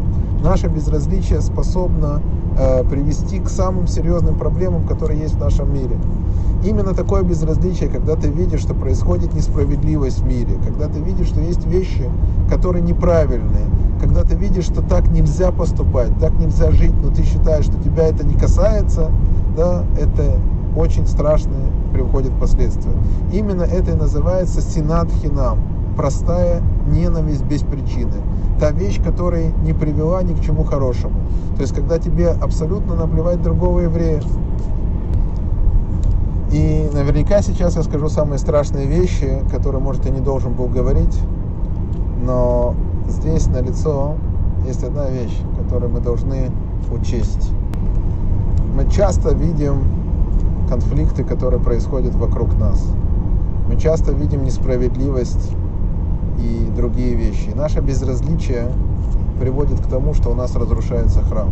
Наше 0.43 0.67
безразличие 0.67 1.41
способно 1.41 2.21
э, 2.57 2.83
привести 2.83 3.39
к 3.39 3.49
самым 3.49 3.87
серьезным 3.87 4.35
проблемам, 4.35 4.87
которые 4.87 5.19
есть 5.21 5.35
в 5.35 5.39
нашем 5.39 5.73
мире. 5.73 5.97
Именно 6.63 6.93
такое 6.93 7.23
безразличие, 7.23 7.89
когда 7.89 8.15
ты 8.15 8.27
видишь, 8.27 8.61
что 8.61 8.75
происходит 8.75 9.33
несправедливость 9.33 10.19
в 10.19 10.25
мире, 10.25 10.57
когда 10.63 10.87
ты 10.87 10.99
видишь, 10.99 11.27
что 11.27 11.41
есть 11.41 11.65
вещи, 11.65 12.07
которые 12.49 12.83
неправильные, 12.83 13.65
когда 13.99 14.23
ты 14.23 14.35
видишь, 14.35 14.65
что 14.65 14.83
так 14.83 15.09
нельзя 15.09 15.51
поступать, 15.51 16.11
так 16.19 16.33
нельзя 16.33 16.69
жить, 16.71 16.93
но 17.03 17.09
ты 17.09 17.23
считаешь, 17.23 17.65
что 17.65 17.81
тебя 17.81 18.07
это 18.07 18.25
не 18.25 18.35
касается, 18.35 19.11
да, 19.55 19.83
это 19.99 20.39
очень 20.75 21.07
страшные 21.07 21.67
приходят 21.93 22.31
последствия. 22.39 22.93
Именно 23.33 23.63
это 23.63 23.91
и 23.91 23.95
называется 23.95 24.61
синат 24.61 25.09
хинам, 25.21 25.59
простая 25.95 26.61
ненависть 26.87 27.43
без 27.43 27.61
причины. 27.61 28.13
Та 28.59 28.71
вещь, 28.71 29.01
которая 29.03 29.51
не 29.63 29.73
привела 29.73 30.21
ни 30.23 30.33
к 30.33 30.41
чему 30.41 30.63
хорошему. 30.63 31.15
То 31.55 31.61
есть, 31.61 31.73
когда 31.75 31.97
тебе 31.99 32.29
абсолютно 32.29 32.95
наплевать 32.95 33.41
другого 33.41 33.81
еврея. 33.81 34.21
И 36.51 36.89
наверняка 36.93 37.41
сейчас 37.41 37.75
я 37.75 37.83
скажу 37.83 38.09
самые 38.09 38.37
страшные 38.37 38.85
вещи, 38.85 39.41
которые, 39.51 39.81
может, 39.81 40.05
я 40.05 40.11
не 40.11 40.19
должен 40.19 40.53
был 40.53 40.67
говорить, 40.67 41.17
но 42.25 42.75
здесь 43.07 43.47
на 43.47 43.61
лицо 43.61 44.15
есть 44.67 44.83
одна 44.83 45.09
вещь, 45.09 45.37
которую 45.57 45.91
мы 45.91 46.01
должны 46.01 46.51
учесть. 46.91 47.51
Мы 48.75 48.89
часто 48.91 49.33
видим 49.33 50.00
конфликты, 50.71 51.25
которые 51.25 51.61
происходят 51.61 52.15
вокруг 52.15 52.57
нас. 52.57 52.81
Мы 53.67 53.75
часто 53.75 54.13
видим 54.13 54.45
несправедливость 54.45 55.51
и 56.39 56.71
другие 56.73 57.13
вещи. 57.13 57.49
И 57.49 57.53
наше 57.53 57.81
безразличие 57.81 58.71
приводит 59.41 59.81
к 59.81 59.87
тому, 59.87 60.13
что 60.13 60.29
у 60.29 60.33
нас 60.33 60.55
разрушается 60.55 61.21
храм. 61.23 61.49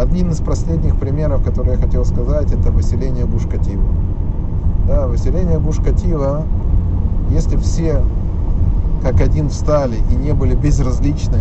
Один 0.00 0.30
из 0.30 0.38
последних 0.38 0.94
примеров, 0.96 1.42
который 1.42 1.72
я 1.74 1.78
хотел 1.78 2.04
сказать, 2.04 2.52
это 2.52 2.70
выселение 2.70 3.24
Гушкатива. 3.24 3.82
Да, 4.86 5.08
выселение 5.08 5.58
Гушкатива, 5.58 6.44
если 7.30 7.56
все 7.56 8.02
как 9.02 9.20
один 9.20 9.48
встали 9.48 9.96
и 10.12 10.14
не 10.14 10.32
были 10.32 10.54
безразличны 10.54 11.40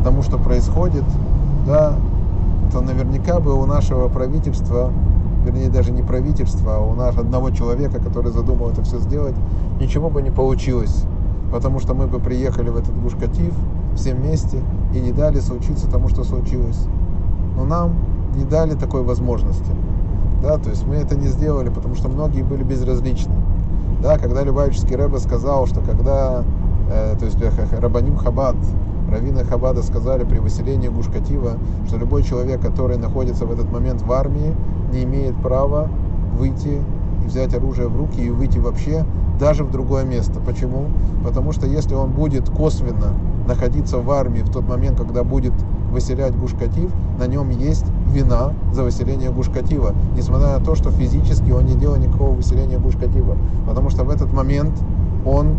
к 0.00 0.02
тому, 0.02 0.22
что 0.22 0.38
происходит, 0.38 1.04
да, 1.68 1.94
то 2.72 2.80
наверняка 2.80 3.38
бы 3.38 3.54
у 3.54 3.64
нашего 3.64 4.08
правительства 4.08 4.90
вернее 5.44 5.68
даже 5.68 5.92
не 5.92 6.02
правительства, 6.02 6.76
а 6.76 6.80
у 6.80 6.94
нас 6.94 7.16
одного 7.16 7.50
человека, 7.50 8.00
который 8.00 8.32
задумал 8.32 8.70
это 8.70 8.82
все 8.82 8.98
сделать, 8.98 9.34
ничего 9.80 10.10
бы 10.10 10.22
не 10.22 10.30
получилось. 10.30 11.04
Потому 11.52 11.80
что 11.80 11.94
мы 11.94 12.06
бы 12.06 12.20
приехали 12.20 12.70
в 12.70 12.76
этот 12.76 13.00
Гушкатив 13.00 13.54
все 13.96 14.14
вместе 14.14 14.58
и 14.94 15.00
не 15.00 15.12
дали 15.12 15.40
случиться 15.40 15.90
тому, 15.90 16.08
что 16.08 16.22
случилось. 16.24 16.86
Но 17.56 17.64
нам 17.64 17.94
не 18.36 18.44
дали 18.44 18.74
такой 18.74 19.02
возможности. 19.02 19.72
Да, 20.42 20.56
то 20.58 20.70
есть 20.70 20.86
мы 20.86 20.94
это 20.94 21.16
не 21.16 21.26
сделали, 21.26 21.68
потому 21.68 21.94
что 21.94 22.08
многие 22.08 22.42
были 22.42 22.62
безразличны. 22.62 23.34
Да, 24.02 24.16
когда 24.16 24.42
Любавический 24.42 24.96
Рэбе 24.96 25.18
сказал, 25.18 25.66
что 25.66 25.80
когда, 25.80 26.42
э, 26.90 27.16
то 27.18 27.24
есть 27.26 27.36
Рабаним 27.78 28.16
Хабад, 28.16 28.56
Равина 29.10 29.44
Хабада 29.44 29.82
сказали 29.82 30.24
при 30.24 30.38
выселении 30.38 30.88
Гушкатива, 30.88 31.54
что 31.86 31.98
любой 31.98 32.22
человек, 32.22 32.62
который 32.62 32.96
находится 32.96 33.44
в 33.44 33.52
этот 33.52 33.70
момент 33.70 34.02
в 34.02 34.12
армии, 34.12 34.54
не 34.90 35.04
имеет 35.04 35.36
права 35.36 35.88
выйти 36.36 36.82
и 37.22 37.26
взять 37.26 37.54
оружие 37.54 37.88
в 37.88 37.96
руки 37.96 38.20
и 38.20 38.30
выйти 38.30 38.58
вообще 38.58 39.04
даже 39.38 39.64
в 39.64 39.70
другое 39.70 40.04
место. 40.04 40.40
Почему? 40.40 40.86
Потому 41.24 41.52
что 41.52 41.66
если 41.66 41.94
он 41.94 42.10
будет 42.10 42.48
косвенно 42.50 43.14
находиться 43.46 43.98
в 43.98 44.10
армии 44.10 44.42
в 44.42 44.50
тот 44.50 44.68
момент, 44.68 44.98
когда 44.98 45.24
будет 45.24 45.54
выселять 45.90 46.36
Гушкатив, 46.36 46.90
на 47.18 47.26
нем 47.26 47.50
есть 47.50 47.86
вина 48.06 48.52
за 48.72 48.84
выселение 48.84 49.30
Гушкатива, 49.30 49.94
несмотря 50.14 50.58
на 50.58 50.64
то, 50.64 50.74
что 50.74 50.90
физически 50.90 51.50
он 51.50 51.66
не 51.66 51.74
делал 51.74 51.96
никакого 51.96 52.30
выселения 52.30 52.78
Гушкатива, 52.78 53.36
потому 53.66 53.90
что 53.90 54.04
в 54.04 54.10
этот 54.10 54.32
момент 54.32 54.72
он 55.24 55.56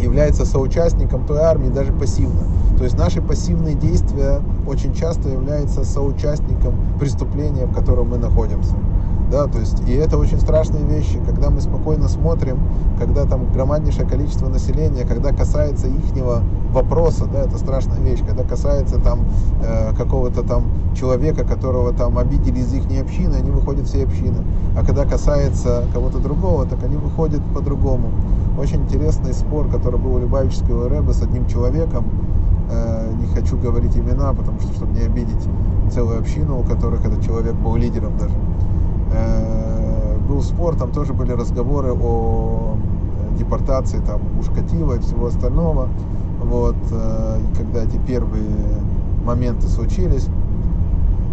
является 0.00 0.44
соучастником 0.44 1.26
той 1.26 1.38
армии 1.38 1.68
даже 1.68 1.92
пассивно. 1.92 2.42
То 2.78 2.84
есть 2.84 2.98
наши 2.98 3.22
пассивные 3.22 3.74
действия 3.74 4.40
очень 4.66 4.94
часто 4.94 5.28
являются 5.28 5.84
соучастником 5.84 6.74
преступления, 6.98 7.66
в 7.66 7.74
котором 7.74 8.10
мы 8.10 8.18
находимся. 8.18 8.74
Да, 9.30 9.48
то 9.48 9.58
есть, 9.58 9.80
и 9.88 9.92
это 9.92 10.18
очень 10.18 10.40
страшные 10.40 10.84
вещи, 10.84 11.18
когда 11.26 11.50
мы 11.50 11.60
спокойно 11.60 12.08
смотрим, 12.08 12.60
когда 12.96 13.24
там 13.24 13.50
громаднейшее 13.52 14.06
количество 14.06 14.48
населения, 14.48 15.04
когда 15.04 15.32
касается 15.32 15.88
ихнего 15.88 16.42
вопроса, 16.72 17.26
да, 17.26 17.40
это 17.40 17.58
страшная 17.58 17.98
вещь, 17.98 18.20
когда 18.24 18.44
касается 18.44 19.00
там 19.00 19.24
э, 19.64 19.94
какого-то 19.96 20.42
там 20.42 20.64
человека, 20.94 21.44
которого 21.44 21.92
там 21.92 22.18
обидели 22.18 22.60
из 22.60 22.72
их 22.72 22.84
общины, 23.00 23.34
они 23.34 23.50
выходят 23.50 23.88
все 23.88 24.04
общины, 24.04 24.44
а 24.78 24.84
когда 24.84 25.04
касается 25.04 25.84
кого-то 25.92 26.18
другого, 26.18 26.64
так 26.64 26.84
они 26.84 26.96
выходят 26.96 27.42
по-другому. 27.52 28.10
Очень 28.58 28.84
интересный 28.84 29.34
спор, 29.34 29.68
который 29.68 29.98
был 29.98 30.14
у 30.14 30.18
Любавического 30.18 30.88
Рэба 30.88 31.10
с 31.10 31.22
одним 31.22 31.48
человеком, 31.48 32.04
э, 32.70 33.12
не 33.20 33.26
хочу 33.34 33.58
говорить 33.58 33.96
имена, 33.96 34.32
потому 34.32 34.60
что, 34.60 34.72
чтобы 34.72 34.92
не 34.92 35.04
обидеть 35.04 35.48
целую 35.92 36.20
общину, 36.20 36.60
у 36.60 36.62
которых 36.62 37.04
этот 37.04 37.24
человек 37.24 37.54
был 37.54 37.74
лидером 37.74 38.16
даже. 38.18 38.34
Э, 39.12 40.16
был 40.28 40.42
спор, 40.42 40.76
там 40.76 40.92
тоже 40.92 41.12
были 41.12 41.32
разговоры 41.32 41.92
о 41.92 42.76
депортации 43.38 44.00
там 44.00 44.20
Ушкатива 44.38 44.94
и 44.94 44.98
всего 44.98 45.26
остального. 45.26 45.88
Вот, 46.42 46.76
э, 46.90 47.38
и 47.40 47.56
когда 47.56 47.84
эти 47.84 47.96
первые 48.06 48.50
моменты 49.24 49.68
случились, 49.68 50.26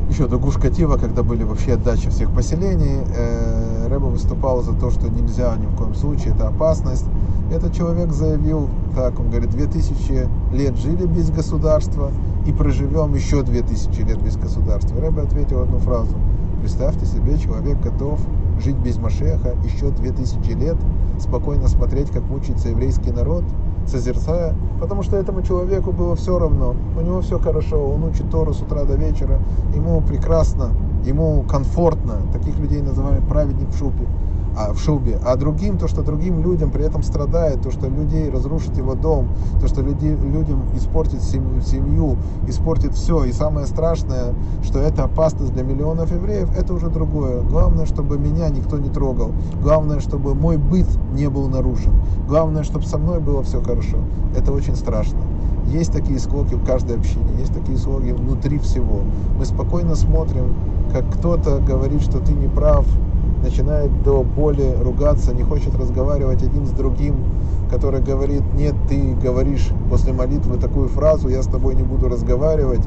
еще 0.10 0.28
до 0.28 0.38
Гушкатива, 0.38 0.98
когда 0.98 1.24
были 1.24 1.44
вообще 1.44 1.74
отдачи 1.74 2.10
всех 2.10 2.32
поселений, 2.32 3.00
э, 3.16 3.88
Рэба 3.88 4.06
выступал 4.06 4.62
за 4.62 4.74
то, 4.74 4.92
что 4.92 5.10
нельзя 5.10 5.56
ни 5.56 5.66
в 5.66 5.76
коем 5.76 5.96
случае, 5.96 6.34
это 6.36 6.48
опасность. 6.50 7.06
Этот 7.52 7.74
человек 7.74 8.12
заявил, 8.12 8.70
так, 8.96 9.20
он 9.20 9.30
говорит, 9.30 9.50
2000 9.52 10.28
лет 10.54 10.76
жили 10.78 11.06
без 11.06 11.30
государства 11.30 12.12
и 12.46 12.52
проживем 12.52 13.16
еще 13.16 13.42
2000 13.42 14.02
лет 14.02 14.22
без 14.22 14.38
государства. 14.38 15.00
Рэба 15.00 15.24
ответил 15.24 15.62
одну 15.62 15.80
фразу– 15.80 16.16
Представьте 16.64 17.06
себе, 17.06 17.38
человек 17.38 17.78
готов 17.82 18.22
жить 18.58 18.78
без 18.78 18.98
Машеха 18.98 19.54
еще 19.66 19.90
2000 19.90 20.50
лет, 20.52 20.78
спокойно 21.20 21.68
смотреть, 21.68 22.10
как 22.10 22.24
мучается 22.24 22.70
еврейский 22.70 23.12
народ, 23.12 23.44
созерцая, 23.86 24.56
потому 24.80 25.04
что 25.04 25.18
этому 25.18 25.42
человеку 25.42 25.92
было 25.92 26.16
все 26.16 26.40
равно, 26.40 26.74
у 26.98 27.02
него 27.02 27.20
все 27.20 27.38
хорошо, 27.38 27.86
он 27.86 28.06
учит 28.06 28.32
Тору 28.32 28.54
с 28.54 28.62
утра 28.62 28.86
до 28.86 28.96
вечера, 28.96 29.40
ему 29.76 30.00
прекрасно, 30.00 30.70
ему 31.04 31.44
комфортно, 31.44 32.22
таких 32.32 32.58
людей 32.58 32.82
называют 32.82 33.28
праведник 33.28 33.68
в 33.68 33.78
шубе 33.78 34.08
а, 34.58 34.74
в 34.74 34.80
шубе, 34.80 35.20
а 35.26 35.36
другим, 35.36 35.78
то, 35.78 35.88
что 35.88 36.04
другим 36.04 36.42
людям 36.44 36.72
при 36.72 36.86
этом 36.86 37.04
страдает, 37.04 37.62
то, 37.62 37.72
что 37.72 37.88
людей 37.88 38.30
разрушит 38.30 38.78
его 38.78 38.96
дом, 38.96 39.30
то, 39.60 39.68
что 39.68 39.82
люди, 39.82 40.08
людям 40.08 40.64
испортит 40.76 41.22
семью, 41.22 41.62
семью, 41.62 42.18
испортит 42.48 42.94
все. 42.94 43.24
И 43.26 43.32
самое 43.32 43.66
страшное, 43.68 44.34
что 44.64 44.80
это 44.80 45.06
опасность 45.06 45.54
для 45.54 45.64
миллионов 45.64 46.12
евреев, 46.12 46.50
это 46.58 46.74
уже 46.74 46.90
другое. 46.90 47.42
Главное, 47.42 47.86
чтобы 47.86 48.18
меня 48.18 48.50
никто 48.50 48.78
не 48.78 48.90
трогал. 48.90 49.32
Главное, 49.62 50.00
чтобы 50.00 50.36
мой 50.36 50.58
быт 50.58 50.88
не 51.14 51.30
был 51.30 51.48
нарушен. 51.48 51.94
Главное, 52.28 52.64
чтобы 52.64 52.86
со 52.86 52.98
мной 52.98 53.20
было 53.20 53.44
все 53.44 53.62
хорошо. 53.62 53.98
Это 54.36 54.52
очень 54.52 54.76
страшно. 54.76 55.20
Есть 55.68 55.94
такие 55.94 56.20
склоки 56.20 56.56
в 56.56 56.66
каждой 56.66 56.98
общине, 56.98 57.26
есть 57.40 57.54
такие 57.54 57.78
склоки 57.78 58.12
внутри 58.12 58.60
всего. 58.60 59.02
Мы 59.38 59.46
спокойно 59.46 59.96
смотрим, 59.96 60.54
как 60.92 61.10
кто-то 61.14 61.60
говорит, 61.60 62.02
что 62.02 62.20
ты 62.20 62.34
не 62.34 62.48
прав, 62.48 62.86
начинает 63.44 64.04
до 64.04 64.24
боли 64.24 64.76
ругаться, 64.82 65.34
не 65.34 65.44
хочет 65.44 65.76
разговаривать 65.76 66.42
один 66.42 66.66
с 66.66 66.72
другим, 66.72 67.16
который 67.70 68.02
говорит, 68.02 68.44
нет, 68.56 68.74
ты 68.88 69.16
говоришь 69.22 69.70
после 69.90 70.14
молитвы 70.14 70.58
такую 70.58 70.88
фразу, 70.88 71.28
я 71.28 71.44
с 71.44 71.48
тобой 71.48 71.76
не 71.76 71.84
буду 71.84 72.08
разговаривать, 72.08 72.82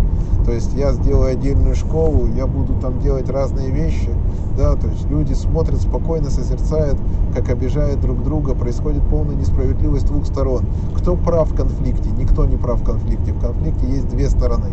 то 0.45 0.53
есть 0.53 0.73
я 0.75 0.93
сделаю 0.93 1.33
отдельную 1.33 1.75
школу, 1.75 2.27
я 2.37 2.47
буду 2.47 2.75
там 2.81 3.01
делать 3.01 3.29
разные 3.29 3.71
вещи, 3.71 4.11
да, 4.57 4.75
то 4.75 4.89
есть 4.89 5.09
люди 5.11 5.35
смотрят 5.35 5.81
спокойно, 5.81 6.31
созерцают, 6.31 6.97
как 7.35 7.51
обижают 7.51 8.01
друг 8.01 8.23
друга, 8.23 8.55
происходит 8.55 9.03
полная 9.11 9.35
несправедливость 9.35 10.07
двух 10.07 10.25
сторон. 10.25 10.65
Кто 10.97 11.17
прав 11.17 11.51
в 11.51 11.57
конфликте? 11.57 12.11
Никто 12.17 12.47
не 12.47 12.57
прав 12.57 12.81
в 12.81 12.85
конфликте. 12.85 13.33
В 13.33 13.41
конфликте 13.41 13.87
есть 13.87 14.09
две 14.09 14.31
стороны. 14.31 14.71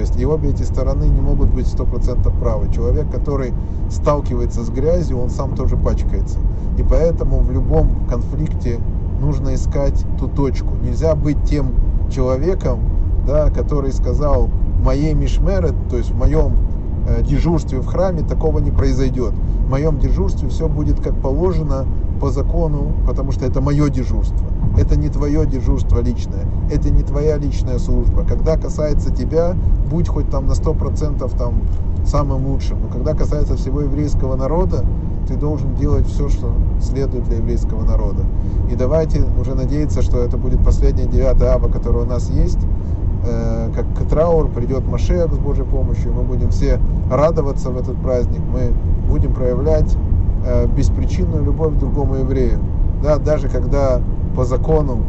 То 0.00 0.06
есть 0.06 0.18
и 0.18 0.24
обе 0.24 0.48
эти 0.48 0.62
стороны 0.62 1.04
не 1.04 1.20
могут 1.20 1.50
быть 1.50 1.66
100% 1.66 2.40
правы. 2.40 2.72
Человек, 2.72 3.10
который 3.10 3.52
сталкивается 3.90 4.64
с 4.64 4.70
грязью, 4.70 5.18
он 5.18 5.28
сам 5.28 5.54
тоже 5.54 5.76
пачкается. 5.76 6.38
И 6.78 6.82
поэтому 6.82 7.40
в 7.40 7.52
любом 7.52 8.06
конфликте 8.08 8.80
нужно 9.20 9.54
искать 9.54 10.02
ту 10.18 10.26
точку. 10.28 10.74
Нельзя 10.82 11.14
быть 11.14 11.36
тем 11.44 11.74
человеком, 12.10 12.80
да, 13.26 13.50
который 13.50 13.92
сказал, 13.92 14.48
моей 14.82 15.12
мишмеры, 15.12 15.74
то 15.90 15.98
есть 15.98 16.12
в 16.12 16.16
моем 16.16 16.56
э, 17.06 17.22
дежурстве 17.22 17.80
в 17.80 17.86
храме 17.86 18.22
такого 18.22 18.58
не 18.60 18.70
произойдет. 18.70 19.34
В 19.66 19.68
моем 19.68 19.98
дежурстве 19.98 20.48
все 20.48 20.66
будет 20.66 20.98
как 21.02 21.14
положено 21.20 21.84
по 22.20 22.30
закону, 22.30 22.92
потому 23.06 23.32
что 23.32 23.46
это 23.46 23.60
мое 23.60 23.88
дежурство. 23.88 24.46
Это 24.78 24.96
не 24.96 25.08
твое 25.08 25.46
дежурство 25.46 26.00
личное, 26.00 26.46
это 26.70 26.90
не 26.90 27.02
твоя 27.02 27.36
личная 27.38 27.78
служба. 27.78 28.24
Когда 28.24 28.56
касается 28.56 29.12
тебя, 29.12 29.56
будь 29.90 30.08
хоть 30.08 30.30
там 30.30 30.46
на 30.46 30.52
100% 30.52 31.36
там 31.36 31.54
самым 32.06 32.46
лучшим. 32.46 32.78
Но 32.82 32.88
когда 32.88 33.14
касается 33.14 33.56
всего 33.56 33.80
еврейского 33.80 34.36
народа, 34.36 34.84
ты 35.26 35.36
должен 35.36 35.74
делать 35.74 36.06
все, 36.06 36.28
что 36.28 36.52
следует 36.80 37.24
для 37.24 37.38
еврейского 37.38 37.84
народа. 37.84 38.24
И 38.70 38.76
давайте 38.76 39.24
уже 39.40 39.54
надеяться, 39.54 40.02
что 40.02 40.18
это 40.18 40.36
будет 40.36 40.64
последняя 40.64 41.06
9 41.06 41.42
ава, 41.42 41.68
которая 41.68 42.04
у 42.04 42.08
нас 42.08 42.30
есть. 42.30 42.58
Э, 43.24 43.70
как 43.74 44.08
траур, 44.08 44.48
придет 44.48 44.86
Машех 44.86 45.32
с 45.32 45.38
Божьей 45.38 45.64
помощью, 45.64 46.12
мы 46.14 46.22
будем 46.22 46.50
все 46.50 46.80
радоваться 47.10 47.70
в 47.70 47.76
этот 47.76 48.00
праздник, 48.00 48.40
мы 48.50 48.72
будем 49.08 49.34
проявлять 49.34 49.94
э, 50.44 50.66
беспричинную 50.66 51.44
любовь 51.44 51.74
к 51.74 51.78
другому 51.78 52.16
еврею. 52.16 52.58
Да, 53.02 53.18
даже 53.18 53.48
когда 53.48 54.00
по 54.36 54.44
закону 54.44 55.04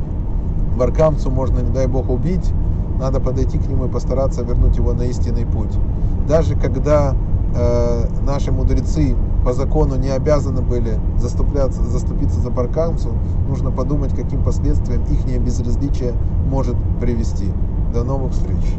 варкамцу 0.76 1.30
можно, 1.30 1.60
не 1.60 1.72
дай 1.72 1.88
Бог, 1.88 2.10
убить, 2.10 2.52
надо 3.00 3.20
подойти 3.20 3.58
к 3.58 3.68
нему 3.68 3.86
и 3.86 3.90
постараться 3.90 4.44
вернуть 4.44 4.78
его 4.78 4.94
на 4.94 5.04
истинный 5.04 5.46
путь. 5.46 5.76
Даже 6.28 6.56
когда 6.56 7.16
э, 7.56 8.06
наши 8.26 8.52
мудрецы 8.52 9.16
по 9.44 9.54
закону 9.54 9.96
не 9.96 10.10
обязаны 10.10 10.62
были 10.62 11.00
заступляться, 11.18 11.84
заступиться 11.84 12.40
за 12.40 12.52
баркамцу, 12.52 13.10
нужно 13.48 13.72
подумать, 13.72 14.16
каким 14.16 14.44
последствиям 14.44 15.04
их 15.04 15.40
безразличие 15.40 16.14
может 16.50 16.76
привести. 17.00 17.52
До 17.94 18.04
новых 18.04 18.32
встреч! 18.32 18.76